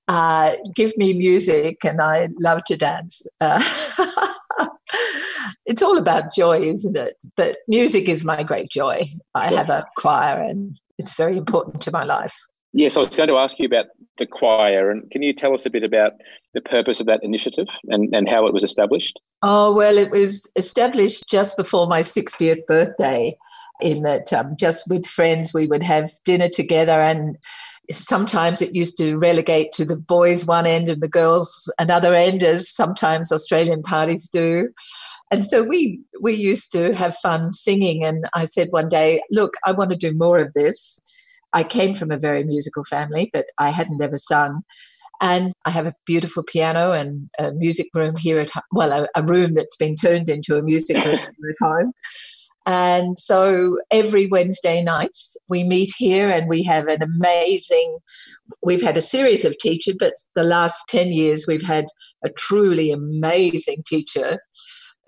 uh, 0.08 0.54
give 0.74 0.94
me 0.98 1.14
music 1.14 1.82
and 1.82 2.02
I 2.02 2.28
love 2.38 2.64
to 2.64 2.76
dance. 2.76 3.26
Uh, 3.40 3.62
it's 5.66 5.82
all 5.82 5.98
about 5.98 6.32
joy, 6.32 6.58
isn't 6.58 6.96
it? 6.96 7.16
But 7.36 7.58
music 7.68 8.08
is 8.08 8.24
my 8.24 8.42
great 8.42 8.70
joy. 8.70 9.02
I 9.34 9.52
have 9.52 9.70
a 9.70 9.86
choir 9.96 10.42
and 10.42 10.72
it's 10.98 11.14
very 11.14 11.36
important 11.36 11.82
to 11.82 11.90
my 11.90 12.04
life. 12.04 12.36
Yes, 12.74 12.96
I 12.96 13.00
was 13.00 13.14
going 13.14 13.28
to 13.28 13.36
ask 13.36 13.58
you 13.58 13.66
about 13.66 13.86
the 14.18 14.26
choir, 14.26 14.90
and 14.90 15.10
can 15.10 15.22
you 15.22 15.34
tell 15.34 15.52
us 15.52 15.66
a 15.66 15.70
bit 15.70 15.84
about 15.84 16.12
the 16.54 16.62
purpose 16.62 17.00
of 17.00 17.06
that 17.06 17.22
initiative 17.22 17.66
and, 17.88 18.14
and 18.14 18.28
how 18.28 18.46
it 18.46 18.54
was 18.54 18.62
established? 18.62 19.20
Oh, 19.42 19.74
well, 19.74 19.98
it 19.98 20.10
was 20.10 20.50
established 20.56 21.28
just 21.28 21.58
before 21.58 21.86
my 21.86 22.00
60th 22.00 22.64
birthday, 22.66 23.36
in 23.82 24.02
that 24.04 24.32
um, 24.32 24.54
just 24.58 24.88
with 24.88 25.04
friends 25.06 25.52
we 25.52 25.66
would 25.66 25.82
have 25.82 26.12
dinner 26.24 26.48
together, 26.48 26.98
and 26.98 27.36
sometimes 27.94 28.60
it 28.60 28.74
used 28.74 28.96
to 28.98 29.16
relegate 29.16 29.72
to 29.72 29.84
the 29.84 29.96
boys 29.96 30.46
one 30.46 30.66
end 30.66 30.88
and 30.88 31.02
the 31.02 31.08
girls 31.08 31.72
another 31.78 32.14
end, 32.14 32.42
as 32.42 32.68
sometimes 32.68 33.32
Australian 33.32 33.82
parties 33.82 34.28
do. 34.28 34.68
And 35.30 35.44
so 35.44 35.62
we 35.62 36.00
we 36.20 36.34
used 36.34 36.72
to 36.72 36.94
have 36.94 37.16
fun 37.16 37.50
singing. 37.50 38.04
And 38.04 38.28
I 38.34 38.44
said 38.44 38.68
one 38.70 38.88
day, 38.88 39.22
look, 39.30 39.54
I 39.66 39.72
want 39.72 39.90
to 39.90 39.96
do 39.96 40.12
more 40.14 40.38
of 40.38 40.52
this. 40.52 41.00
I 41.54 41.64
came 41.64 41.94
from 41.94 42.10
a 42.10 42.18
very 42.18 42.44
musical 42.44 42.84
family, 42.84 43.30
but 43.32 43.46
I 43.58 43.70
hadn't 43.70 44.02
ever 44.02 44.18
sung. 44.18 44.62
And 45.20 45.52
I 45.64 45.70
have 45.70 45.86
a 45.86 45.92
beautiful 46.04 46.42
piano 46.42 46.92
and 46.92 47.30
a 47.38 47.52
music 47.52 47.86
room 47.94 48.16
here 48.16 48.40
at 48.40 48.50
well, 48.72 48.92
a, 48.92 49.08
a 49.14 49.22
room 49.22 49.54
that's 49.54 49.76
been 49.76 49.94
turned 49.94 50.28
into 50.28 50.56
a 50.56 50.62
music 50.62 50.96
room 51.04 51.18
at 51.20 51.56
home. 51.60 51.92
And 52.66 53.18
so 53.18 53.78
every 53.90 54.26
Wednesday 54.26 54.82
night 54.82 55.16
we 55.48 55.64
meet 55.64 55.90
here 55.96 56.28
and 56.28 56.48
we 56.48 56.62
have 56.62 56.86
an 56.86 57.02
amazing, 57.02 57.98
we've 58.62 58.82
had 58.82 58.96
a 58.96 59.02
series 59.02 59.44
of 59.44 59.58
teachers, 59.58 59.96
but 59.98 60.14
the 60.34 60.44
last 60.44 60.84
10 60.88 61.12
years 61.12 61.46
we've 61.46 61.66
had 61.66 61.86
a 62.24 62.30
truly 62.30 62.90
amazing 62.90 63.82
teacher 63.86 64.38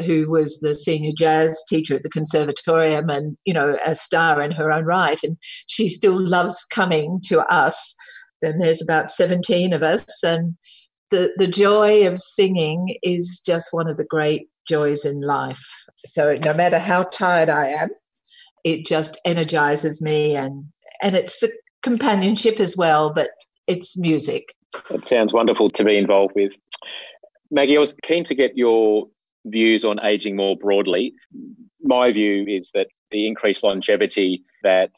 who 0.05 0.29
was 0.29 0.59
the 0.59 0.75
senior 0.75 1.13
jazz 1.17 1.63
teacher 1.69 1.95
at 1.95 2.03
the 2.03 2.11
conservatorium 2.11 3.09
and 3.09 3.37
you 3.45 3.55
know 3.55 3.77
a 3.87 3.95
star 3.95 4.41
in 4.41 4.51
her 4.51 4.73
own 4.73 4.85
right. 4.85 5.23
And 5.23 5.37
she 5.67 5.89
still 5.89 6.21
loves 6.21 6.65
coming 6.65 7.21
to 7.27 7.41
us. 7.53 7.95
Then 8.43 8.59
there's 8.59 8.83
about 8.83 9.09
17 9.09 9.73
of 9.73 9.83
us 9.83 10.23
and 10.25 10.57
the 11.11 11.33
the 11.37 11.47
joy 11.47 12.07
of 12.07 12.19
singing 12.19 12.97
is 13.03 13.43
just 13.45 13.69
one 13.73 13.89
of 13.89 13.97
the 13.97 14.05
great 14.05 14.49
joys 14.67 15.05
in 15.05 15.21
life. 15.21 15.65
So 15.99 16.35
no 16.45 16.55
matter 16.55 16.79
how 16.79 17.05
tired 17.05 17.49
i 17.49 17.69
am 17.69 17.91
it 18.65 18.87
just 18.87 19.21
energizes 19.25 20.03
me 20.03 20.35
and 20.35 20.65
and 21.03 21.15
it's 21.15 21.43
a 21.43 21.49
companionship 21.83 22.59
as 22.59 22.77
well 22.77 23.13
but 23.13 23.29
it's 23.67 23.99
music. 23.99 24.55
It 24.91 25.07
sounds 25.07 25.33
wonderful 25.33 25.71
to 25.71 25.85
be 25.85 25.97
involved 25.97 26.33
with. 26.35 26.53
Maggie 27.51 27.77
i 27.77 27.81
was 27.81 27.95
keen 28.03 28.25
to 28.25 28.35
get 28.35 28.57
your 28.57 29.07
views 29.47 29.85
on 29.85 30.05
aging 30.05 30.37
more 30.37 30.57
broadly. 30.57 31.13
My 31.83 32.11
view 32.13 32.45
is 32.49 32.71
that 32.75 32.89
the 33.11 33.27
increased 33.27 33.63
longevity 33.63 34.43
that 34.63 34.93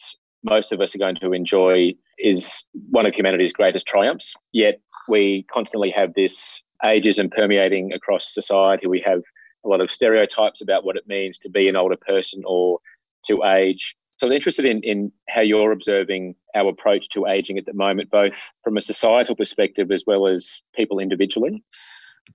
most 0.49 0.73
of 0.73 0.81
us 0.81 0.95
are 0.95 0.99
going 0.99 1.17
to 1.17 1.33
enjoy 1.33 1.93
is 2.19 2.65
one 2.91 3.07
of 3.07 3.15
humanity's 3.15 3.53
greatest 3.53 3.87
triumphs. 3.87 4.35
Yet 4.53 4.81
we 5.09 5.45
constantly 5.53 5.91
have 5.91 6.15
this 6.15 6.63
ageism 6.85 7.31
permeating 7.31 7.93
across 7.93 8.33
society. 8.33 8.87
We 8.87 9.01
have 9.01 9.23
a 9.65 9.69
lot 9.69 9.81
of 9.81 9.91
stereotypes 9.91 10.61
about 10.61 10.85
what 10.85 10.97
it 10.97 11.07
means 11.07 11.39
to 11.39 11.51
be 11.51 11.69
an 11.69 11.77
older 11.77 11.97
person 11.97 12.43
or 12.47 12.79
to 13.27 13.43
age. 13.45 13.95
So 14.19 14.27
I'm 14.27 14.33
interested 14.33 14.65
in, 14.65 14.81
in 14.83 15.13
how 15.29 15.43
you're 15.43 15.73
observing 15.73 16.37
our 16.55 16.69
approach 16.69 17.09
to 17.11 17.27
aging 17.27 17.59
at 17.59 17.67
the 17.67 17.75
moment, 17.75 18.11
both 18.11 18.33
from 18.65 18.77
a 18.77 18.81
societal 18.81 19.37
perspective 19.37 19.91
as 19.91 20.05
well 20.07 20.27
as 20.27 20.63
people 20.75 20.99
individually. 20.99 21.63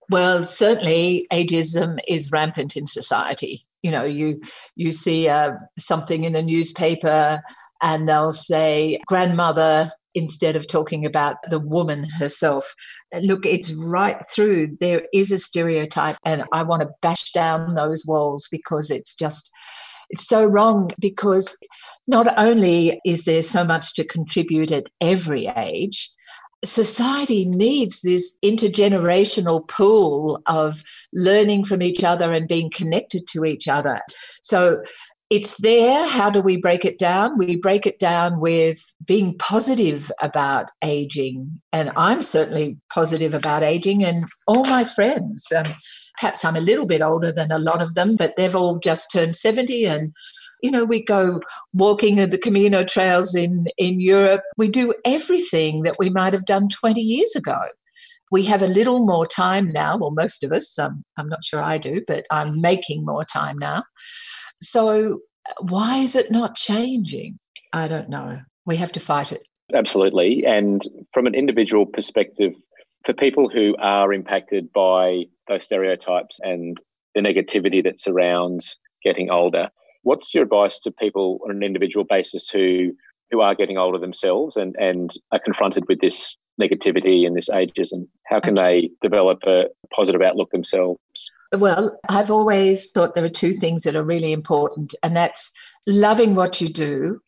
Well, 0.10 0.44
certainly 0.44 1.28
ageism 1.32 2.00
is 2.08 2.32
rampant 2.32 2.78
in 2.78 2.86
society. 2.86 3.66
You 3.82 3.90
know, 3.90 4.04
you 4.04 4.40
you 4.76 4.92
see 4.92 5.28
uh, 5.28 5.54
something 5.78 6.24
in 6.24 6.34
the 6.34 6.44
newspaper 6.44 7.42
and 7.82 8.08
they'll 8.08 8.32
say 8.32 9.00
grandmother 9.08 9.92
instead 10.14 10.56
of 10.56 10.68
talking 10.68 11.06
about 11.06 11.38
the 11.50 11.60
woman 11.60 12.06
herself. 12.20 12.74
Look, 13.22 13.46
it's 13.46 13.74
right 13.74 14.22
through. 14.26 14.78
There 14.80 15.04
is 15.14 15.32
a 15.32 15.40
stereotype, 15.40 16.18
and 16.26 16.44
I 16.52 16.64
want 16.64 16.82
to 16.82 16.90
bash 17.02 17.32
down 17.32 17.74
those 17.74 18.06
walls 18.06 18.48
because 18.52 18.92
it's 18.92 19.16
just. 19.16 19.52
It's 20.14 20.28
so 20.28 20.44
wrong 20.44 20.92
because 21.00 21.58
not 22.06 22.38
only 22.38 23.00
is 23.06 23.24
there 23.24 23.42
so 23.42 23.64
much 23.64 23.94
to 23.94 24.04
contribute 24.04 24.70
at 24.70 24.88
every 25.00 25.48
age, 25.48 26.10
society 26.64 27.46
needs 27.46 28.02
this 28.02 28.38
intergenerational 28.44 29.68
pool 29.68 30.42
of 30.46 30.84
learning 31.14 31.66
from 31.66 31.82
each 31.82 32.04
other 32.04 32.32
and 32.32 32.48
being 32.48 32.70
connected 32.70 33.26
to 33.28 33.46
each 33.46 33.68
other. 33.68 34.02
So 34.44 34.84
it's 35.32 35.56
there. 35.62 36.06
How 36.08 36.30
do 36.30 36.42
we 36.42 36.58
break 36.58 36.84
it 36.84 37.00
down? 37.00 37.38
We 37.38 37.56
break 37.56 37.88
it 37.88 38.00
down 38.00 38.42
with 38.42 38.78
being 39.08 39.38
positive 39.38 40.12
about 40.22 40.70
aging. 40.84 41.62
And 41.72 41.90
I'm 41.96 42.22
certainly 42.22 42.78
positive 42.94 43.34
about 43.34 43.64
aging, 43.64 44.04
and 44.04 44.26
all 44.46 44.66
my 44.66 44.84
friends. 44.84 45.48
Um, 45.56 45.64
perhaps 46.20 46.44
I'm 46.44 46.58
a 46.58 46.62
little 46.62 46.86
bit 46.86 47.02
older 47.02 47.32
than 47.32 47.50
a 47.50 47.58
lot 47.58 47.82
of 47.82 47.96
them, 47.96 48.18
but 48.18 48.36
they've 48.36 48.56
all 48.56 48.78
just 48.78 49.10
turned 49.12 49.36
70 49.38 49.86
and 49.86 50.14
you 50.62 50.70
know, 50.70 50.86
we 50.86 51.04
go 51.04 51.40
walking 51.74 52.20
in 52.20 52.30
the 52.30 52.38
Camino 52.38 52.84
trails 52.84 53.34
in, 53.34 53.66
in 53.80 54.00
Europe. 54.00 54.44
We 54.58 54.68
do 54.70 54.94
everything 55.06 55.82
that 55.84 55.96
we 55.98 56.12
might 56.12 56.34
have 56.34 56.46
done 56.46 56.68
20 56.68 57.02
years 57.02 57.36
ago. 57.36 57.58
We 58.30 58.44
have 58.44 58.62
a 58.62 58.68
little 58.68 59.04
more 59.04 59.26
time 59.26 59.72
now, 59.74 59.98
or 59.98 60.12
most 60.12 60.44
of 60.44 60.52
us. 60.52 60.78
Um, 60.78 61.04
I'm 61.18 61.28
not 61.28 61.44
sure 61.44 61.64
I 61.64 61.80
do, 61.80 62.04
but 62.08 62.28
I'm 62.30 62.62
making 62.62 63.04
more 63.06 63.26
time 63.26 63.58
now. 63.58 63.84
So, 64.62 65.20
why 65.60 65.98
is 65.98 66.16
it 66.16 66.32
not 66.32 66.56
changing? 66.56 67.38
I 67.74 67.88
don't 67.88 68.10
know. 68.10 68.40
We 68.66 68.76
have 68.78 68.92
to 68.94 69.00
fight 69.00 69.32
it. 69.32 69.48
Absolutely. 69.74 70.46
And 70.46 70.82
from 71.14 71.26
an 71.26 71.36
individual 71.36 71.86
perspective, 71.86 72.54
for 73.06 73.14
people 73.14 73.50
who 73.50 73.76
are 73.80 74.14
impacted 74.14 74.72
by 74.74 75.24
those 75.48 75.64
stereotypes 75.64 76.40
and 76.42 76.80
the 77.16 77.22
negativity 77.22 77.84
that 77.84 78.00
surrounds 78.00 78.78
getting 79.04 79.30
older, 79.30 79.70
what's 80.04 80.34
your 80.34 80.44
advice 80.44 80.80
to 80.80 80.92
people 80.92 81.40
on 81.44 81.52
an 81.52 81.64
individual 81.64 82.06
basis 82.06 82.50
who 82.50 82.92
who 83.32 83.40
are 83.40 83.56
getting 83.56 83.78
older 83.78 83.98
themselves 83.98 84.58
and, 84.58 84.76
and 84.78 85.18
are 85.32 85.40
confronted 85.40 85.86
with 85.88 86.02
this 86.02 86.36
negativity 86.62 87.26
and 87.26 87.36
this 87.36 87.48
ageism? 87.48 88.06
How 88.28 88.42
can 88.42 88.56
they 88.56 88.90
develop 89.02 89.40
a 89.46 89.66
positive 89.96 90.22
outlook 90.22 90.52
themselves? 90.52 91.00
Well, 91.54 92.00
I've 92.08 92.32
always 92.32 92.92
thought 92.92 93.14
there 93.14 93.26
are 93.26 93.30
two 93.30 93.54
things 93.54 93.84
that 93.84 93.96
are 93.96 94.04
really 94.04 94.32
important, 94.32 94.96
and 95.04 95.16
that's 95.16 95.52
loving 95.86 96.34
what 96.36 96.62
you 96.62 96.70
do, 96.70 97.22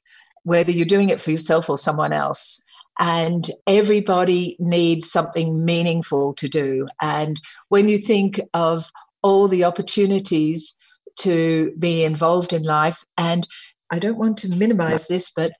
whether 0.43 0.71
you're 0.71 0.85
doing 0.85 1.09
it 1.09 1.19
for 1.19 1.31
yourself 1.31 1.69
or 1.69 1.77
someone 1.77 2.13
else. 2.13 2.61
And 2.99 3.49
everybody 3.67 4.55
needs 4.59 5.11
something 5.11 5.65
meaningful 5.65 6.35
to 6.35 6.47
do. 6.47 6.87
And 7.01 7.41
when 7.69 7.89
you 7.89 7.97
think 7.97 8.39
of 8.53 8.91
all 9.23 9.47
the 9.47 9.65
opportunities 9.65 10.73
to 11.19 11.73
be 11.79 12.03
involved 12.03 12.53
in 12.53 12.63
life, 12.63 13.03
and 13.17 13.47
I 13.89 13.99
don't 13.99 14.17
want 14.17 14.37
to 14.39 14.55
minimize 14.55 15.07
this, 15.07 15.31
but 15.35 15.51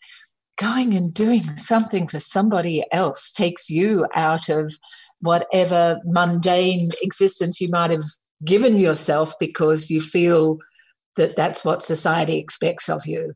going 0.57 0.93
and 0.93 1.13
doing 1.13 1.57
something 1.57 2.07
for 2.07 2.19
somebody 2.19 2.85
else 2.91 3.31
takes 3.31 3.69
you 3.69 4.05
out 4.13 4.47
of 4.47 4.73
whatever 5.19 5.99
mundane 6.05 6.89
existence 7.01 7.59
you 7.59 7.69
might 7.69 7.91
have 7.91 8.03
given 8.43 8.77
yourself 8.77 9.33
because 9.39 9.89
you 9.89 10.01
feel 10.01 10.57
that 11.15 11.35
that's 11.35 11.63
what 11.63 11.83
society 11.83 12.37
expects 12.37 12.89
of 12.89 13.05
you. 13.05 13.33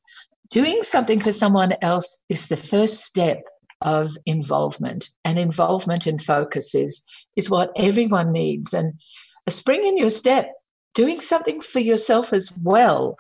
Doing 0.50 0.82
something 0.84 1.20
for 1.20 1.32
someone 1.32 1.74
else 1.82 2.24
is 2.30 2.48
the 2.48 2.58
first 2.58 3.02
step 3.02 3.44
of 3.82 4.18
involvement, 4.26 5.10
and 5.24 5.38
involvement 5.38 6.08
and 6.08 6.22
focus 6.22 6.74
is, 6.74 7.04
is 7.36 7.50
what 7.50 7.72
everyone 7.76 8.32
needs. 8.32 8.74
And 8.74 8.98
a 9.46 9.52
spring 9.52 9.86
in 9.86 9.98
your 9.98 10.10
step, 10.10 10.52
doing 10.96 11.20
something 11.20 11.62
for 11.62 11.80
yourself 11.80 12.34
as 12.34 12.52
well. 12.64 13.18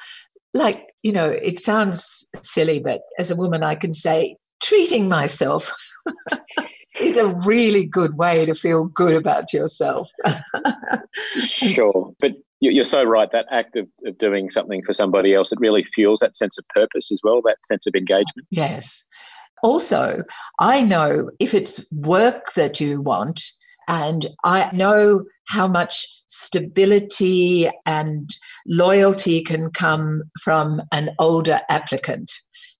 Like, 0.54 0.94
you 1.04 1.12
know, 1.12 1.30
it 1.30 1.60
sounds 1.60 2.28
silly, 2.42 2.80
but 2.80 3.02
as 3.20 3.30
a 3.30 3.36
woman, 3.36 3.64
I 3.64 3.76
can 3.76 3.94
say, 3.94 4.38
treating 4.62 5.08
myself 5.08 5.72
is 7.02 7.18
a 7.18 7.36
really 7.46 7.86
good 7.86 8.18
way 8.18 8.46
to 8.46 8.54
feel 8.54 8.86
good 8.86 9.16
about 9.16 9.54
yourself. 9.54 10.10
sure. 11.46 12.14
But 12.20 12.32
you're 12.60 12.84
so 12.84 13.04
right. 13.04 13.30
That 13.32 13.46
act 13.52 13.76
of, 13.76 13.88
of 14.06 14.18
doing 14.18 14.50
something 14.50 14.82
for 14.84 14.94
somebody 14.94 15.34
else, 15.34 15.52
it 15.52 15.60
really 15.60 15.84
fuels 15.84 16.20
that 16.20 16.36
sense 16.36 16.58
of 16.58 16.68
purpose 16.70 17.12
as 17.12 17.22
well, 17.24 17.42
that 17.44 17.58
sense 17.66 17.86
of 17.86 17.94
engagement. 17.96 18.48
Yes. 18.50 19.04
Also, 19.64 20.24
I 20.60 20.84
know 20.84 21.30
if 21.40 21.54
it's 21.54 21.86
work 21.92 22.54
that 22.54 22.80
you 22.80 23.02
want, 23.02 23.42
and 23.88 24.28
I 24.44 24.70
know 24.74 25.24
how 25.48 25.68
much 25.68 26.06
stability 26.28 27.70
and 27.86 28.30
loyalty 28.68 29.42
can 29.42 29.72
come 29.72 30.24
from 30.42 30.82
an 30.92 31.12
older 31.20 31.62
applicant 31.70 32.32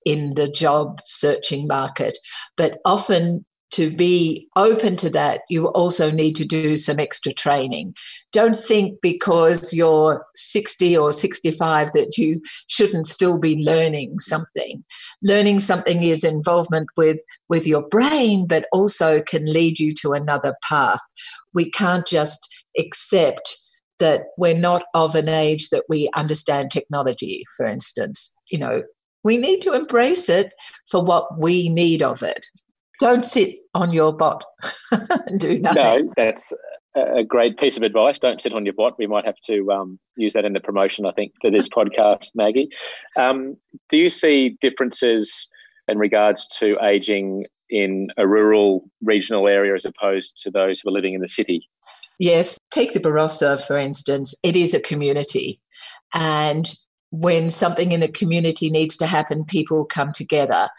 in 0.06 0.34
the 0.36 0.48
job 0.48 1.02
searching 1.06 1.68
market. 1.68 2.18
But 2.58 2.80
often 2.86 3.46
to 3.72 3.92
be 3.92 4.48
open 4.56 4.96
to 4.98 5.10
that, 5.10 5.42
you 5.50 5.68
also 5.68 6.10
need 6.10 6.36
to 6.36 6.46
do 6.46 6.76
some 6.76 7.00
extra 7.00 7.34
training. 7.34 7.94
Don't 8.32 8.56
think 8.56 9.00
because 9.02 9.74
you're 9.74 10.26
60 10.36 10.98
or 10.98 11.12
65 11.12 11.92
that 11.94 12.18
you 12.18 12.42
shouldn't 12.68 13.08
still 13.08 13.38
be 13.38 13.58
learning 13.58 14.20
something. 14.20 14.84
Learning 15.22 15.60
something 15.60 16.04
is 16.04 16.24
involvement 16.24 16.88
with, 16.96 17.22
with 17.50 17.68
your 17.68 17.82
brain, 17.90 18.48
but 18.48 18.68
also 18.72 19.22
can 19.22 19.46
lead 19.46 19.80
you 19.80 19.92
to 20.02 20.14
another 20.14 20.56
path. 20.68 21.02
We 21.54 21.70
can't 21.70 22.06
just 22.06 22.48
accept 22.80 23.58
that 24.00 24.26
we're 24.38 24.58
not 24.58 24.86
of 24.94 25.16
an 25.16 25.28
age 25.28 25.70
that 25.70 25.84
we 25.90 26.10
understand 26.16 26.72
technology, 26.72 27.44
for 27.58 27.66
instance. 27.66 28.32
You 28.50 28.60
know, 28.60 28.84
we 29.24 29.38
need 29.38 29.62
to 29.64 29.74
embrace 29.74 30.30
it 30.30 30.54
for 30.90 31.04
what 31.04 31.40
we 31.40 31.68
need 31.70 32.02
of 32.02 32.22
it 32.22 32.46
don't 33.00 33.26
sit 33.26 33.56
on 33.74 33.92
your 33.92 34.16
bot 34.16 34.44
and 34.92 35.40
do 35.40 35.60
nothing. 35.60 36.06
No, 36.06 36.14
that's 36.16 36.54
a 36.96 37.24
great 37.24 37.58
piece 37.58 37.78
of 37.78 37.84
advice. 37.84 38.20
Don't 38.20 38.42
sit 38.42 38.54
on 38.54 38.66
your 38.66 38.74
bot. 38.74 38.98
We 38.98 39.08
might 39.08 39.26
have 39.26 39.40
to 39.46 39.72
um, 39.72 40.00
use 40.16 40.34
that 40.34 40.46
in 40.46 40.54
the 40.54 40.60
promotion, 40.60 41.06
I 41.06 41.12
think, 41.12 41.34
for 41.42 41.52
this 41.52 41.68
podcast, 41.68 42.32
Maggie. 42.36 42.70
Um, 43.16 43.58
do 43.90 43.98
you 43.98 44.10
see 44.10 44.58
differences 44.62 45.48
in 45.88 45.98
regards 45.98 46.48
to 46.60 46.78
aging 46.82 47.46
in 47.70 48.08
a 48.18 48.28
rural, 48.28 48.90
regional 49.02 49.48
area 49.48 49.76
as 49.76 49.86
opposed 49.86 50.42
to 50.44 50.52
those 50.52 50.80
who 50.80 50.90
are 50.90 50.94
living 50.94 51.14
in 51.14 51.22
the 51.22 51.28
city? 51.28 51.68
Yes. 52.20 52.58
Take 52.72 52.94
the 52.94 53.00
Barossa, 53.00 53.66
for 53.66 53.78
instance. 53.78 54.34
It 54.44 54.56
is 54.56 54.74
a 54.74 54.80
community. 54.80 55.60
And 56.14 56.74
when 57.12 57.50
something 57.50 57.92
in 57.92 58.00
the 58.00 58.12
community 58.12 58.70
needs 58.70 58.98
to 58.98 59.06
happen, 59.06 59.46
people 59.46 59.86
come 59.86 60.12
together. 60.12 60.70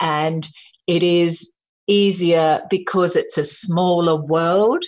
And 0.00 0.48
it 0.86 1.02
is 1.02 1.54
easier 1.88 2.60
because 2.70 3.16
it's 3.16 3.38
a 3.38 3.44
smaller 3.44 4.14
world 4.14 4.84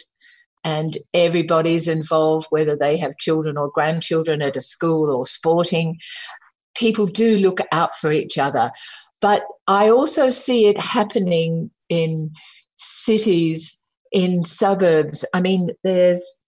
and 0.62 0.98
everybody's 1.14 1.88
involved, 1.88 2.46
whether 2.50 2.76
they 2.76 2.96
have 2.98 3.16
children 3.18 3.56
or 3.56 3.70
grandchildren 3.70 4.42
at 4.42 4.56
a 4.56 4.60
school 4.60 5.10
or 5.10 5.26
sporting. 5.26 5.98
People 6.76 7.06
do 7.06 7.38
look 7.38 7.60
out 7.72 7.96
for 7.96 8.12
each 8.12 8.38
other. 8.38 8.70
But 9.20 9.42
I 9.66 9.88
also 9.88 10.30
see 10.30 10.66
it 10.66 10.78
happening 10.78 11.70
in 11.88 12.30
cities, 12.76 13.82
in 14.12 14.44
suburbs. 14.44 15.24
I 15.34 15.40
mean, 15.40 15.70
there's 15.84 16.44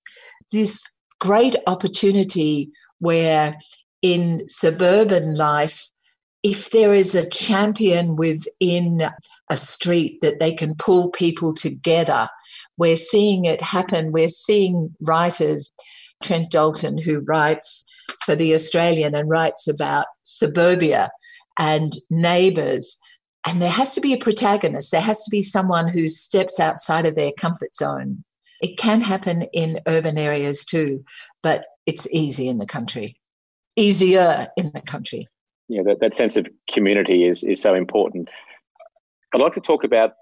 this 0.52 0.82
great 1.20 1.56
opportunity 1.66 2.70
where 2.98 3.56
in 4.02 4.42
suburban 4.48 5.34
life, 5.34 5.88
if 6.42 6.70
there 6.70 6.92
is 6.92 7.14
a 7.14 7.28
champion 7.28 8.16
within 8.16 9.02
a 9.48 9.57
street 9.57 10.20
that 10.22 10.40
they 10.40 10.52
can 10.52 10.74
pull 10.74 11.11
people 11.11 11.55
together, 11.55 12.28
we're 12.76 12.96
seeing 12.96 13.44
it 13.44 13.61
happen. 13.61 14.11
We're 14.11 14.28
seeing 14.28 14.94
writers, 15.00 15.70
Trent 16.22 16.50
Dalton, 16.50 16.98
who 16.98 17.20
writes 17.20 17.85
for 18.24 18.35
The 18.35 18.55
Australian 18.55 19.14
and 19.14 19.28
writes 19.28 19.68
about 19.68 20.07
suburbia 20.24 21.11
and 21.59 21.96
neighbours. 22.11 22.98
And 23.46 23.62
there 23.62 23.70
has 23.70 23.94
to 23.94 24.00
be 24.00 24.12
a 24.12 24.18
protagonist, 24.18 24.90
there 24.90 25.00
has 25.00 25.22
to 25.22 25.31
be 25.31 25.42
someone 25.42 25.88
who 25.88 26.09
steps 26.09 26.59
outside 26.59 27.07
of 27.07 27.14
their 27.14 27.33
comfort 27.38 27.74
zone. 27.74 28.24
It 28.61 28.78
can 28.78 29.00
happen 29.00 29.42
in 29.52 29.81
urban 29.87 30.18
areas 30.18 30.64
too, 30.64 31.05
but 31.42 31.66
it's 31.87 32.07
easy 32.12 32.48
in 32.48 32.59
the 32.59 32.66
country, 32.66 33.16
easier 33.76 34.48
in 34.57 34.70
the 34.72 34.81
country 34.81 35.28
you 35.68 35.83
know, 35.83 35.90
that, 35.90 36.01
that 36.01 36.14
sense 36.14 36.37
of 36.37 36.46
community 36.70 37.25
is, 37.25 37.42
is 37.42 37.61
so 37.61 37.75
important. 37.75 38.31
I'd 39.35 39.40
like 39.40 39.55
to 39.55 39.61
talk 39.61 39.85
about 39.85 40.12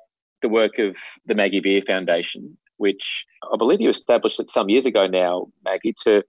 the 0.43 0.49
work 0.49 0.79
of 0.79 0.97
the 1.27 1.35
Maggie 1.35 1.61
Beer 1.61 1.83
Foundation, 1.87 2.57
which 2.77 3.25
I 3.53 3.57
believe 3.57 3.81
you 3.81 3.91
established 3.91 4.41
it 4.41 4.51
some 4.51 4.69
years 4.69 4.87
ago 4.87 5.07
now, 5.07 5.47
Maggie, 5.65 5.95
to 6.05 6.23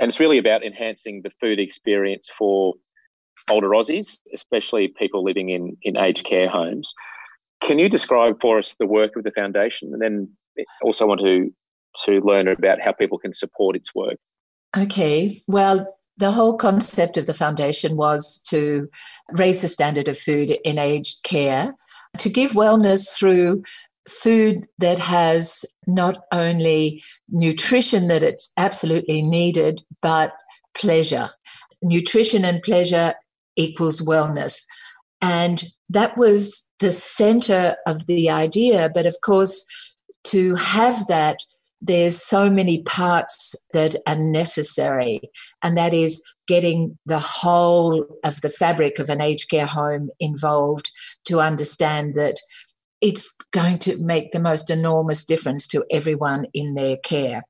and 0.00 0.08
it's 0.08 0.18
really 0.18 0.38
about 0.38 0.64
enhancing 0.64 1.20
the 1.22 1.30
food 1.40 1.60
experience 1.60 2.30
for 2.38 2.74
older 3.50 3.68
Aussies, 3.68 4.16
especially 4.32 4.88
people 4.88 5.22
living 5.22 5.50
in, 5.50 5.76
in 5.82 5.98
aged 5.98 6.24
care 6.24 6.48
homes. 6.48 6.94
Can 7.60 7.78
you 7.78 7.90
describe 7.90 8.40
for 8.40 8.58
us 8.58 8.74
the 8.78 8.86
work 8.86 9.14
of 9.16 9.24
the 9.24 9.30
foundation, 9.32 9.92
and 9.92 10.00
then 10.00 10.28
also 10.82 11.06
want 11.06 11.20
to 11.20 11.50
to 12.04 12.20
learn 12.20 12.48
about 12.48 12.80
how 12.80 12.92
people 12.92 13.18
can 13.18 13.34
support 13.34 13.76
its 13.76 13.94
work? 13.94 14.16
Okay. 14.76 15.36
Well, 15.48 15.98
the 16.20 16.30
whole 16.30 16.56
concept 16.56 17.16
of 17.16 17.26
the 17.26 17.34
foundation 17.34 17.96
was 17.96 18.38
to 18.48 18.88
raise 19.32 19.62
the 19.62 19.68
standard 19.68 20.06
of 20.06 20.18
food 20.18 20.50
in 20.64 20.78
aged 20.78 21.22
care, 21.24 21.74
to 22.18 22.28
give 22.28 22.52
wellness 22.52 23.16
through 23.16 23.62
food 24.08 24.66
that 24.78 24.98
has 24.98 25.64
not 25.86 26.24
only 26.32 27.02
nutrition 27.30 28.08
that 28.08 28.22
it's 28.22 28.52
absolutely 28.58 29.22
needed, 29.22 29.82
but 30.02 30.32
pleasure. 30.74 31.30
Nutrition 31.82 32.44
and 32.44 32.62
pleasure 32.62 33.14
equals 33.56 34.02
wellness. 34.02 34.64
And 35.22 35.64
that 35.88 36.16
was 36.16 36.70
the 36.80 36.92
center 36.92 37.76
of 37.86 38.06
the 38.06 38.28
idea. 38.30 38.90
But 38.92 39.06
of 39.06 39.16
course, 39.24 39.64
to 40.24 40.54
have 40.56 41.06
that, 41.06 41.38
there's 41.80 42.20
so 42.20 42.50
many 42.50 42.82
parts 42.82 43.54
that 43.72 43.96
are 44.06 44.18
necessary, 44.18 45.20
and 45.62 45.76
that 45.78 45.94
is 45.94 46.22
getting 46.46 46.98
the 47.06 47.18
whole 47.18 48.06
of 48.24 48.40
the 48.42 48.50
fabric 48.50 48.98
of 48.98 49.08
an 49.08 49.22
aged 49.22 49.48
care 49.48 49.66
home 49.66 50.10
involved 50.20 50.90
to 51.24 51.40
understand 51.40 52.14
that 52.16 52.36
it's 53.00 53.32
going 53.52 53.78
to 53.78 53.96
make 53.98 54.32
the 54.32 54.40
most 54.40 54.68
enormous 54.70 55.24
difference 55.24 55.66
to 55.68 55.84
everyone 55.90 56.44
in 56.52 56.74
their 56.74 56.96
care. 56.98 57.42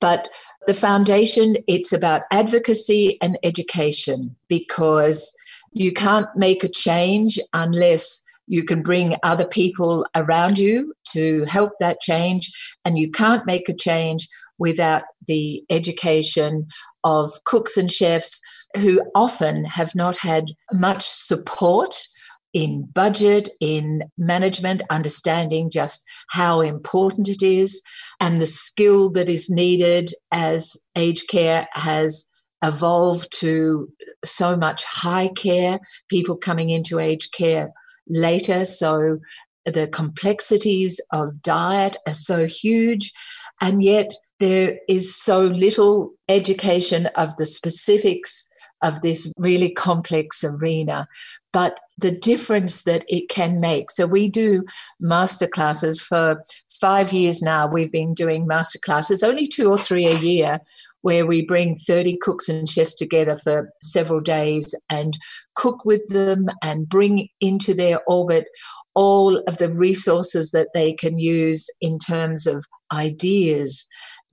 But 0.00 0.28
the 0.66 0.74
foundation, 0.74 1.56
it's 1.66 1.92
about 1.92 2.22
advocacy 2.30 3.16
and 3.22 3.38
education 3.42 4.36
because 4.48 5.34
you 5.72 5.92
can't 5.92 6.28
make 6.36 6.62
a 6.64 6.68
change 6.68 7.38
unless 7.52 8.23
you 8.46 8.64
can 8.64 8.82
bring 8.82 9.14
other 9.22 9.46
people 9.46 10.06
around 10.14 10.58
you 10.58 10.94
to 11.12 11.44
help 11.44 11.72
that 11.80 12.00
change, 12.00 12.50
and 12.84 12.98
you 12.98 13.10
can't 13.10 13.46
make 13.46 13.68
a 13.68 13.76
change 13.76 14.28
without 14.58 15.02
the 15.26 15.64
education 15.70 16.66
of 17.02 17.32
cooks 17.44 17.76
and 17.76 17.90
chefs 17.90 18.40
who 18.76 19.02
often 19.14 19.64
have 19.64 19.94
not 19.94 20.16
had 20.16 20.46
much 20.72 21.02
support 21.04 22.06
in 22.52 22.88
budget, 22.94 23.48
in 23.60 24.04
management, 24.16 24.80
understanding 24.88 25.70
just 25.70 26.08
how 26.28 26.60
important 26.60 27.28
it 27.28 27.42
is, 27.42 27.82
and 28.20 28.40
the 28.40 28.46
skill 28.46 29.10
that 29.10 29.28
is 29.28 29.50
needed 29.50 30.10
as 30.30 30.76
aged 30.96 31.28
care 31.28 31.66
has 31.72 32.24
evolved 32.62 33.28
to 33.32 33.88
so 34.24 34.56
much 34.56 34.84
high 34.84 35.28
care, 35.36 35.78
people 36.08 36.36
coming 36.36 36.70
into 36.70 36.98
aged 36.98 37.32
care 37.32 37.72
later. 38.08 38.64
So 38.64 39.18
the 39.64 39.88
complexities 39.88 41.00
of 41.12 41.40
diet 41.42 41.96
are 42.06 42.14
so 42.14 42.46
huge, 42.46 43.12
and 43.60 43.82
yet 43.82 44.12
there 44.40 44.78
is 44.88 45.16
so 45.16 45.40
little 45.40 46.12
education 46.28 47.06
of 47.16 47.36
the 47.36 47.46
specifics 47.46 48.46
of 48.82 49.00
this 49.00 49.32
really 49.38 49.70
complex 49.72 50.44
arena, 50.44 51.08
but 51.52 51.80
the 51.96 52.10
difference 52.10 52.82
that 52.82 53.04
it 53.08 53.30
can 53.30 53.58
make. 53.58 53.90
So 53.90 54.06
we 54.06 54.28
do 54.28 54.64
masterclasses 55.02 55.98
for 56.00 56.42
five 56.80 57.12
years 57.12 57.42
now. 57.42 57.66
We've 57.66 57.92
been 57.92 58.14
doing 58.14 58.46
masterclasses, 58.46 59.26
only 59.26 59.46
two 59.46 59.70
or 59.70 59.78
three 59.78 60.06
a 60.06 60.18
year, 60.18 60.58
where 61.02 61.26
we 61.26 61.44
bring 61.44 61.74
30 61.74 62.16
cooks 62.18 62.48
and 62.48 62.68
chefs 62.68 62.96
together 62.96 63.36
for 63.36 63.70
several 63.82 64.20
days 64.20 64.74
and 64.90 65.18
cook 65.54 65.84
with 65.84 66.06
them 66.08 66.48
and 66.62 66.88
bring 66.88 67.28
into 67.40 67.74
their 67.74 68.00
orbit 68.06 68.46
all 68.94 69.38
of 69.46 69.58
the 69.58 69.72
resources 69.72 70.50
that 70.50 70.68
they 70.74 70.92
can 70.92 71.18
use 71.18 71.68
in 71.80 71.98
terms 71.98 72.46
of 72.46 72.64
ideas 72.92 73.86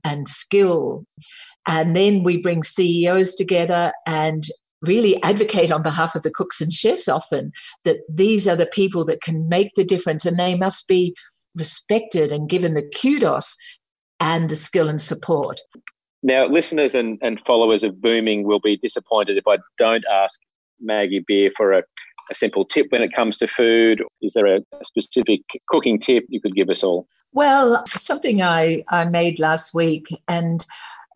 and 0.04 0.28
skill. 0.28 1.06
And 1.68 1.96
then 1.96 2.24
we 2.24 2.42
bring 2.42 2.64
CEOs 2.64 3.36
together 3.36 3.92
and 4.06 4.44
really 4.82 5.22
advocate 5.24 5.72
on 5.72 5.84
behalf 5.84 6.16
of 6.16 6.24
the 6.24 6.32
cooks 6.32 6.60
and 6.60 6.74
chefs 6.74 7.08
often 7.08 7.52
that 7.84 7.98
these 8.10 8.48
are 8.48 8.56
the 8.56 8.66
people 8.66 9.06
that 9.06 9.22
can 9.22 9.48
make 9.48 9.70
the 9.76 9.86
difference 9.86 10.26
and 10.26 10.40
they 10.40 10.56
must 10.56 10.88
be 10.88 11.16
respected 11.58 12.32
and 12.32 12.50
given 12.50 12.74
the 12.74 12.90
kudos 13.02 13.58
and 14.20 14.50
the 14.50 14.56
skill 14.56 14.88
and 14.88 15.02
support. 15.02 15.60
Now, 16.24 16.46
listeners 16.46 16.94
and, 16.94 17.18
and 17.22 17.40
followers 17.46 17.84
of 17.84 18.00
Booming 18.00 18.44
will 18.44 18.60
be 18.60 18.78
disappointed 18.78 19.38
if 19.38 19.48
I 19.48 19.58
don't 19.78 20.04
ask 20.12 20.40
Maggie 20.80 21.24
Beer 21.28 21.52
for 21.58 21.72
a, 21.72 21.84
a 22.30 22.36
simple 22.36 22.64
tip 22.64 22.88
when 22.90 23.02
it 23.02 23.14
comes 23.14 23.38
to 23.38 23.48
food. 23.48 24.04
Is 24.22 24.34
there 24.34 24.46
a 24.46 24.62
specific 24.84 25.42
cooking 25.68 26.00
tip 26.00 26.26
you 26.30 26.40
could 26.40 26.56
give 26.56 26.70
us 26.70 26.84
all? 26.84 27.08
Well, 27.34 27.84
something 27.88 28.42
I, 28.42 28.84
I 28.90 29.06
made 29.06 29.40
last 29.40 29.74
week, 29.74 30.08
and 30.28 30.66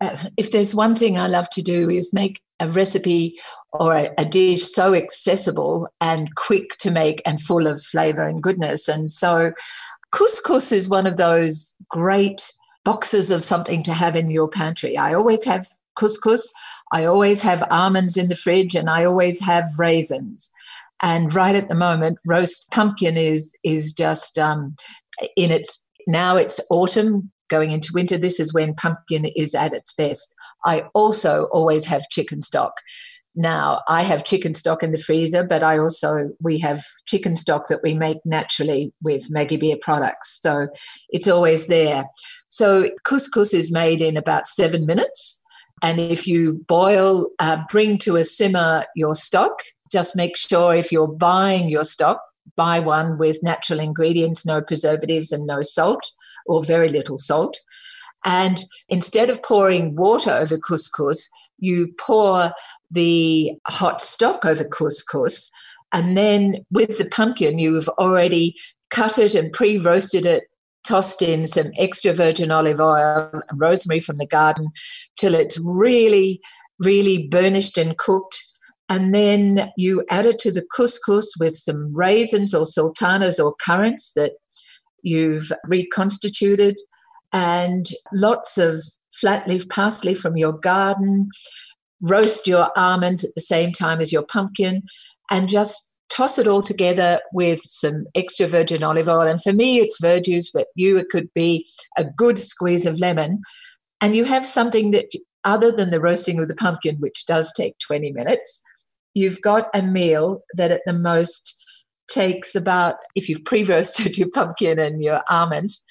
uh, 0.00 0.16
if 0.36 0.50
there's 0.50 0.74
one 0.74 0.96
thing 0.96 1.18
I 1.18 1.28
love 1.28 1.48
to 1.50 1.62
do 1.62 1.88
is 1.88 2.12
make 2.12 2.40
a 2.58 2.68
recipe 2.68 3.38
or 3.72 3.94
a, 3.94 4.10
a, 4.18 4.24
dish 4.24 4.62
so 4.62 4.94
accessible 4.94 5.88
and 6.00 6.34
quick 6.36 6.76
to 6.78 6.90
make 6.90 7.20
and 7.26 7.40
full 7.40 7.66
of 7.66 7.82
flavor 7.82 8.26
and 8.26 8.42
goodness. 8.42 8.88
And 8.88 9.10
so 9.10 9.52
couscous 10.16 10.72
is 10.72 10.88
one 10.88 11.06
of 11.06 11.18
those 11.18 11.76
great 11.90 12.50
boxes 12.84 13.30
of 13.30 13.44
something 13.44 13.82
to 13.82 13.92
have 13.92 14.16
in 14.16 14.30
your 14.30 14.48
pantry. 14.48 14.96
I 14.96 15.12
always 15.12 15.44
have 15.44 15.68
couscous, 15.94 16.50
I 16.92 17.04
always 17.04 17.42
have 17.42 17.66
almonds 17.70 18.16
in 18.16 18.28
the 18.28 18.36
fridge, 18.36 18.74
and 18.74 18.88
I 18.88 19.04
always 19.04 19.40
have 19.40 19.66
raisins. 19.78 20.48
And 21.02 21.34
right 21.34 21.54
at 21.54 21.68
the 21.68 21.74
moment, 21.74 22.18
roast 22.26 22.70
pumpkin 22.72 23.18
is 23.18 23.54
is 23.62 23.92
just 23.92 24.38
um, 24.38 24.74
in 25.36 25.50
its 25.50 25.86
now 26.06 26.36
it's 26.36 26.60
autumn 26.70 27.30
going 27.48 27.70
into 27.72 27.92
winter. 27.92 28.16
This 28.16 28.40
is 28.40 28.54
when 28.54 28.74
pumpkin 28.74 29.26
is 29.36 29.54
at 29.54 29.74
its 29.74 29.92
best. 29.92 30.34
I 30.64 30.84
also 30.94 31.48
always 31.52 31.84
have 31.84 32.08
chicken 32.10 32.40
stock. 32.40 32.72
Now, 33.36 33.82
I 33.86 34.02
have 34.02 34.24
chicken 34.24 34.54
stock 34.54 34.82
in 34.82 34.92
the 34.92 34.98
freezer, 34.98 35.44
but 35.44 35.62
I 35.62 35.78
also, 35.78 36.30
we 36.42 36.58
have 36.60 36.82
chicken 37.04 37.36
stock 37.36 37.68
that 37.68 37.82
we 37.82 37.92
make 37.92 38.18
naturally 38.24 38.92
with 39.02 39.30
Maggie 39.30 39.58
Beer 39.58 39.76
products. 39.80 40.40
So 40.40 40.68
it's 41.10 41.28
always 41.28 41.66
there. 41.66 42.04
So 42.48 42.88
couscous 43.04 43.52
is 43.52 43.70
made 43.70 44.00
in 44.00 44.16
about 44.16 44.48
seven 44.48 44.86
minutes. 44.86 45.42
And 45.82 46.00
if 46.00 46.26
you 46.26 46.64
boil, 46.66 47.28
uh, 47.38 47.58
bring 47.70 47.98
to 47.98 48.16
a 48.16 48.24
simmer 48.24 48.86
your 48.96 49.14
stock, 49.14 49.60
just 49.92 50.16
make 50.16 50.36
sure 50.36 50.74
if 50.74 50.90
you're 50.90 51.06
buying 51.06 51.68
your 51.68 51.84
stock, 51.84 52.20
buy 52.56 52.80
one 52.80 53.18
with 53.18 53.42
natural 53.42 53.80
ingredients, 53.80 54.46
no 54.46 54.62
preservatives, 54.62 55.30
and 55.30 55.46
no 55.46 55.60
salt 55.60 56.10
or 56.46 56.64
very 56.64 56.88
little 56.88 57.18
salt. 57.18 57.58
And 58.24 58.64
instead 58.88 59.28
of 59.28 59.42
pouring 59.42 59.94
water 59.94 60.30
over 60.30 60.56
couscous, 60.56 61.28
you 61.58 61.88
pour 61.98 62.52
the 62.90 63.52
hot 63.66 64.00
stock 64.00 64.44
over 64.44 64.64
couscous, 64.64 65.50
and 65.92 66.16
then 66.16 66.64
with 66.70 66.98
the 66.98 67.06
pumpkin, 67.06 67.58
you've 67.58 67.88
already 67.98 68.54
cut 68.90 69.18
it 69.18 69.34
and 69.34 69.52
pre 69.52 69.78
roasted 69.78 70.26
it, 70.26 70.44
tossed 70.84 71.22
in 71.22 71.46
some 71.46 71.72
extra 71.78 72.12
virgin 72.12 72.50
olive 72.50 72.80
oil 72.80 73.30
and 73.32 73.60
rosemary 73.60 74.00
from 74.00 74.18
the 74.18 74.26
garden 74.26 74.68
till 75.16 75.34
it's 75.34 75.58
really, 75.64 76.40
really 76.78 77.26
burnished 77.28 77.76
and 77.76 77.98
cooked. 77.98 78.40
And 78.88 79.12
then 79.14 79.68
you 79.76 80.04
add 80.10 80.26
it 80.26 80.38
to 80.40 80.52
the 80.52 80.64
couscous 80.76 81.32
with 81.40 81.56
some 81.56 81.92
raisins 81.92 82.54
or 82.54 82.64
sultanas 82.64 83.40
or 83.40 83.54
currants 83.64 84.12
that 84.14 84.32
you've 85.02 85.50
reconstituted, 85.66 86.76
and 87.32 87.86
lots 88.12 88.58
of 88.58 88.80
flat 89.12 89.48
leaf 89.48 89.68
parsley 89.68 90.14
from 90.14 90.36
your 90.36 90.52
garden. 90.52 91.28
Roast 92.02 92.46
your 92.46 92.68
almonds 92.76 93.24
at 93.24 93.34
the 93.34 93.40
same 93.40 93.72
time 93.72 94.00
as 94.00 94.12
your 94.12 94.24
pumpkin, 94.24 94.82
and 95.30 95.48
just 95.48 95.96
toss 96.08 96.38
it 96.38 96.46
all 96.46 96.62
together 96.62 97.20
with 97.32 97.60
some 97.64 98.06
extra 98.14 98.46
virgin 98.46 98.82
olive 98.82 99.08
oil. 99.08 99.22
And 99.22 99.42
for 99.42 99.52
me, 99.52 99.78
it's 99.78 100.00
verjuice, 100.00 100.48
but 100.52 100.68
you, 100.74 100.96
it 100.96 101.08
could 101.10 101.28
be 101.34 101.66
a 101.98 102.04
good 102.04 102.38
squeeze 102.38 102.86
of 102.86 102.98
lemon. 102.98 103.42
And 104.00 104.14
you 104.14 104.24
have 104.24 104.46
something 104.46 104.92
that, 104.92 105.06
other 105.44 105.72
than 105.72 105.90
the 105.90 106.00
roasting 106.00 106.38
of 106.38 106.48
the 106.48 106.54
pumpkin, 106.54 106.96
which 107.00 107.26
does 107.26 107.52
take 107.52 107.78
20 107.78 108.12
minutes, 108.12 108.62
you've 109.14 109.40
got 109.40 109.68
a 109.74 109.82
meal 109.82 110.42
that 110.54 110.70
at 110.70 110.82
the 110.86 110.92
most 110.92 111.64
takes 112.08 112.54
about, 112.54 112.96
if 113.14 113.28
you've 113.28 113.44
pre 113.44 113.64
roasted 113.64 114.16
your 114.18 114.28
pumpkin 114.32 114.78
and 114.78 115.02
your 115.02 115.22
almonds, 115.28 115.82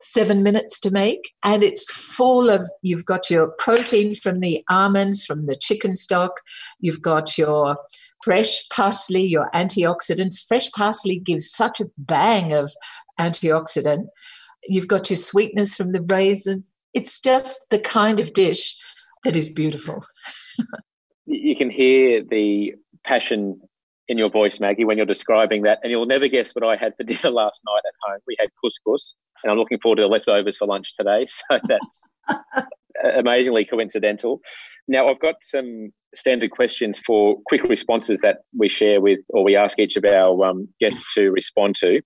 seven 0.00 0.42
minutes 0.42 0.78
to 0.80 0.90
make. 0.90 1.32
And 1.44 1.62
it's 1.62 1.90
full 1.90 2.50
of, 2.50 2.62
you've 2.82 3.04
got 3.04 3.30
your 3.30 3.48
protein 3.58 4.14
from 4.14 4.40
the 4.40 4.62
almonds, 4.70 5.24
from 5.24 5.46
the 5.46 5.56
chicken 5.56 5.94
stock, 5.96 6.40
you've 6.80 7.02
got 7.02 7.38
your 7.38 7.76
fresh 8.22 8.68
parsley, 8.70 9.22
your 9.22 9.48
antioxidants. 9.54 10.44
Fresh 10.46 10.70
parsley 10.72 11.18
gives 11.18 11.50
such 11.50 11.80
a 11.80 11.90
bang 11.96 12.52
of 12.52 12.72
antioxidant. 13.18 14.06
You've 14.68 14.88
got 14.88 15.10
your 15.10 15.16
sweetness 15.16 15.76
from 15.76 15.92
the 15.92 16.02
raisins. 16.02 16.74
It's 16.92 17.20
just 17.20 17.70
the 17.70 17.78
kind 17.78 18.20
of 18.20 18.32
dish 18.32 18.76
that 19.24 19.36
is 19.36 19.48
beautiful. 19.48 20.04
you 21.26 21.56
can 21.56 21.70
hear 21.70 22.22
the 22.22 22.74
passion 23.04 23.60
in 24.08 24.18
your 24.18 24.30
voice, 24.30 24.60
Maggie, 24.60 24.84
when 24.84 24.96
you're 24.96 25.06
describing 25.06 25.62
that. 25.62 25.80
And 25.82 25.90
you'll 25.90 26.06
never 26.06 26.28
guess 26.28 26.52
what 26.52 26.64
I 26.64 26.76
had 26.76 26.94
for 26.96 27.04
dinner 27.04 27.30
last 27.30 27.62
night 27.66 27.82
at 27.86 27.94
home. 28.02 28.20
We 28.26 28.36
had 28.38 28.48
couscous, 28.62 29.14
and 29.42 29.50
I'm 29.50 29.58
looking 29.58 29.78
forward 29.78 29.96
to 29.96 30.02
the 30.02 30.08
leftovers 30.08 30.56
for 30.56 30.66
lunch 30.66 30.94
today. 30.96 31.26
So 31.50 31.58
that's 31.68 32.00
amazingly 33.16 33.64
coincidental. 33.64 34.40
Now, 34.88 35.08
I've 35.08 35.20
got 35.20 35.36
some 35.42 35.92
standard 36.14 36.50
questions 36.50 37.00
for 37.04 37.38
quick 37.46 37.64
responses 37.64 38.18
that 38.20 38.38
we 38.56 38.68
share 38.68 39.00
with, 39.00 39.18
or 39.30 39.44
we 39.44 39.56
ask 39.56 39.78
each 39.78 39.96
of 39.96 40.04
our 40.04 40.44
um, 40.44 40.68
guests 40.80 41.04
to 41.14 41.30
respond 41.30 41.76
to. 41.80 42.00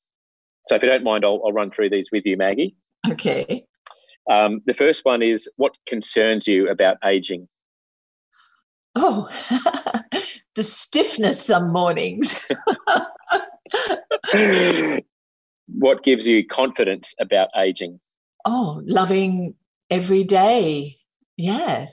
So, 0.66 0.76
if 0.76 0.82
you 0.82 0.88
don't 0.88 1.04
mind, 1.04 1.24
I'll, 1.24 1.40
I'll 1.44 1.52
run 1.52 1.70
through 1.70 1.90
these 1.90 2.08
with 2.10 2.24
you, 2.24 2.36
Maggie. 2.36 2.74
Okay. 3.08 3.64
Um, 4.30 4.60
the 4.66 4.74
first 4.74 5.04
one 5.04 5.22
is 5.22 5.48
what 5.56 5.72
concerns 5.86 6.46
you 6.46 6.68
about 6.68 6.96
aging? 7.04 7.48
Oh, 8.94 9.28
the 10.54 10.62
stiffness 10.62 11.44
some 11.44 11.72
mornings. 11.72 12.48
what 15.68 16.02
gives 16.02 16.26
you 16.26 16.46
confidence 16.46 17.14
about 17.20 17.48
aging? 17.56 18.00
Oh, 18.44 18.82
loving 18.84 19.54
every 19.90 20.24
day. 20.24 20.94
Yeah. 21.36 21.86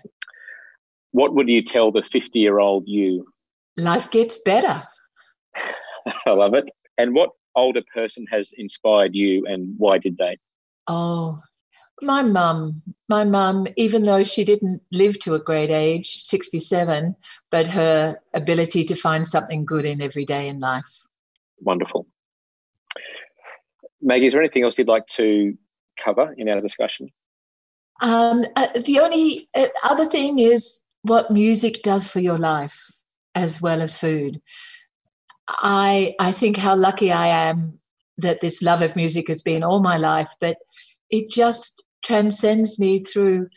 What 1.12 1.34
would 1.36 1.50
you 1.50 1.64
tell 1.64 1.92
the 1.92 2.04
50 2.04 2.40
year 2.40 2.60
old 2.60 2.84
you? 2.88 3.28
Life 3.78 4.10
gets 4.12 4.42
better. 4.42 4.84
I 6.26 6.32
love 6.32 6.54
it. 6.54 6.66
And 6.98 7.14
what 7.14 7.30
older 7.56 7.82
person 7.94 8.26
has 8.32 8.52
inspired 8.58 9.16
you 9.16 9.46
and 9.46 9.74
why 9.78 9.98
did 9.98 10.18
they? 10.18 10.38
Oh, 10.88 11.38
my 12.02 12.22
mum, 12.22 12.82
my 13.10 13.24
mum, 13.24 13.68
even 13.76 14.04
though 14.04 14.24
she 14.24 14.44
didn't 14.44 14.82
live 14.92 15.20
to 15.20 15.34
a 15.34 15.40
great 15.40 15.72
age, 15.72 16.24
67, 16.24 17.16
but 17.52 17.68
her 17.68 18.18
ability 18.34 18.84
to 18.86 18.96
find 18.96 19.26
something 19.26 19.66
good 19.66 19.86
in 19.86 20.02
every 20.02 20.26
day 20.26 20.48
in 20.48 20.60
life. 20.60 21.06
Wonderful. 21.62 22.08
Maggie, 24.02 24.28
is 24.28 24.34
there 24.34 24.42
anything 24.42 24.64
else 24.64 24.78
you'd 24.78 24.88
like 24.88 25.08
to 25.08 25.58
cover 26.04 26.34
in 26.38 26.50
our 26.50 26.62
discussion? 26.62 27.10
Um, 28.02 28.46
uh, 28.56 28.68
the 28.86 29.00
only 29.00 29.50
uh, 29.56 29.68
other 29.84 30.06
thing 30.06 30.38
is 30.38 30.84
what 31.02 31.32
music 31.32 31.82
does 31.82 32.08
for 32.08 32.20
your 32.20 32.38
life 32.38 32.80
as 33.34 33.62
well 33.62 33.82
as 33.82 33.98
food. 33.98 34.40
I 35.48 36.14
I 36.20 36.32
think 36.32 36.58
how 36.58 36.76
lucky 36.76 37.12
I 37.12 37.28
am 37.28 37.80
that 38.18 38.42
this 38.42 38.62
love 38.62 38.82
of 38.82 38.96
music 38.96 39.28
has 39.30 39.42
been 39.42 39.64
all 39.64 39.80
my 39.80 39.98
life, 39.98 40.32
but 40.40 40.58
it 41.10 41.30
just 41.30 41.87
transcends 42.08 42.80
me 42.80 43.00
through 43.00 43.48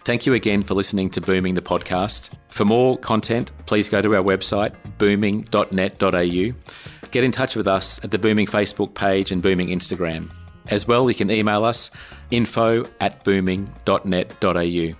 Thank 0.03 0.25
you 0.25 0.33
again 0.33 0.63
for 0.63 0.73
listening 0.73 1.11
to 1.11 1.21
Booming 1.21 1.53
the 1.53 1.61
podcast. 1.61 2.31
For 2.49 2.65
more 2.65 2.97
content, 2.97 3.51
please 3.67 3.87
go 3.87 4.01
to 4.01 4.15
our 4.15 4.23
website, 4.23 4.73
booming.net.au. 4.97 7.09
Get 7.11 7.23
in 7.23 7.31
touch 7.31 7.55
with 7.55 7.67
us 7.67 8.03
at 8.03 8.09
the 8.09 8.17
Booming 8.17 8.47
Facebook 8.47 8.95
page 8.95 9.31
and 9.31 9.43
Booming 9.43 9.67
Instagram. 9.67 10.31
As 10.69 10.87
well, 10.87 11.07
you 11.07 11.15
can 11.15 11.29
email 11.29 11.63
us 11.63 11.91
info 12.31 12.83
at 12.99 13.23
booming.net.au. 13.23 14.95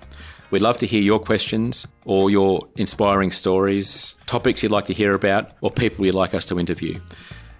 We'd 0.51 0.61
love 0.61 0.77
to 0.79 0.85
hear 0.85 1.01
your 1.01 1.19
questions 1.19 1.87
or 2.05 2.29
your 2.29 2.67
inspiring 2.75 3.31
stories, 3.31 4.17
topics 4.27 4.61
you'd 4.61 4.71
like 4.71 4.85
to 4.85 4.93
hear 4.93 5.13
about, 5.13 5.51
or 5.61 5.71
people 5.71 6.05
you'd 6.05 6.13
like 6.13 6.35
us 6.35 6.45
to 6.47 6.59
interview. 6.59 6.99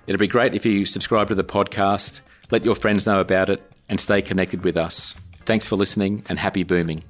It'd 0.06 0.20
be 0.20 0.28
great 0.28 0.54
if 0.54 0.66
you 0.66 0.86
subscribe 0.86 1.30
to 1.30 1.36
the 1.36 1.44
podcast, 1.44 2.22
let 2.52 2.66
your 2.66 2.76
friends 2.76 3.08
know 3.08 3.20
about 3.20 3.50
it, 3.50 3.64
and 3.90 4.00
stay 4.00 4.22
connected 4.22 4.64
with 4.64 4.78
us. 4.78 5.16
Thanks 5.46 5.66
for 5.66 5.76
listening 5.76 6.24
and 6.28 6.38
happy 6.38 6.64
booming. 6.64 7.04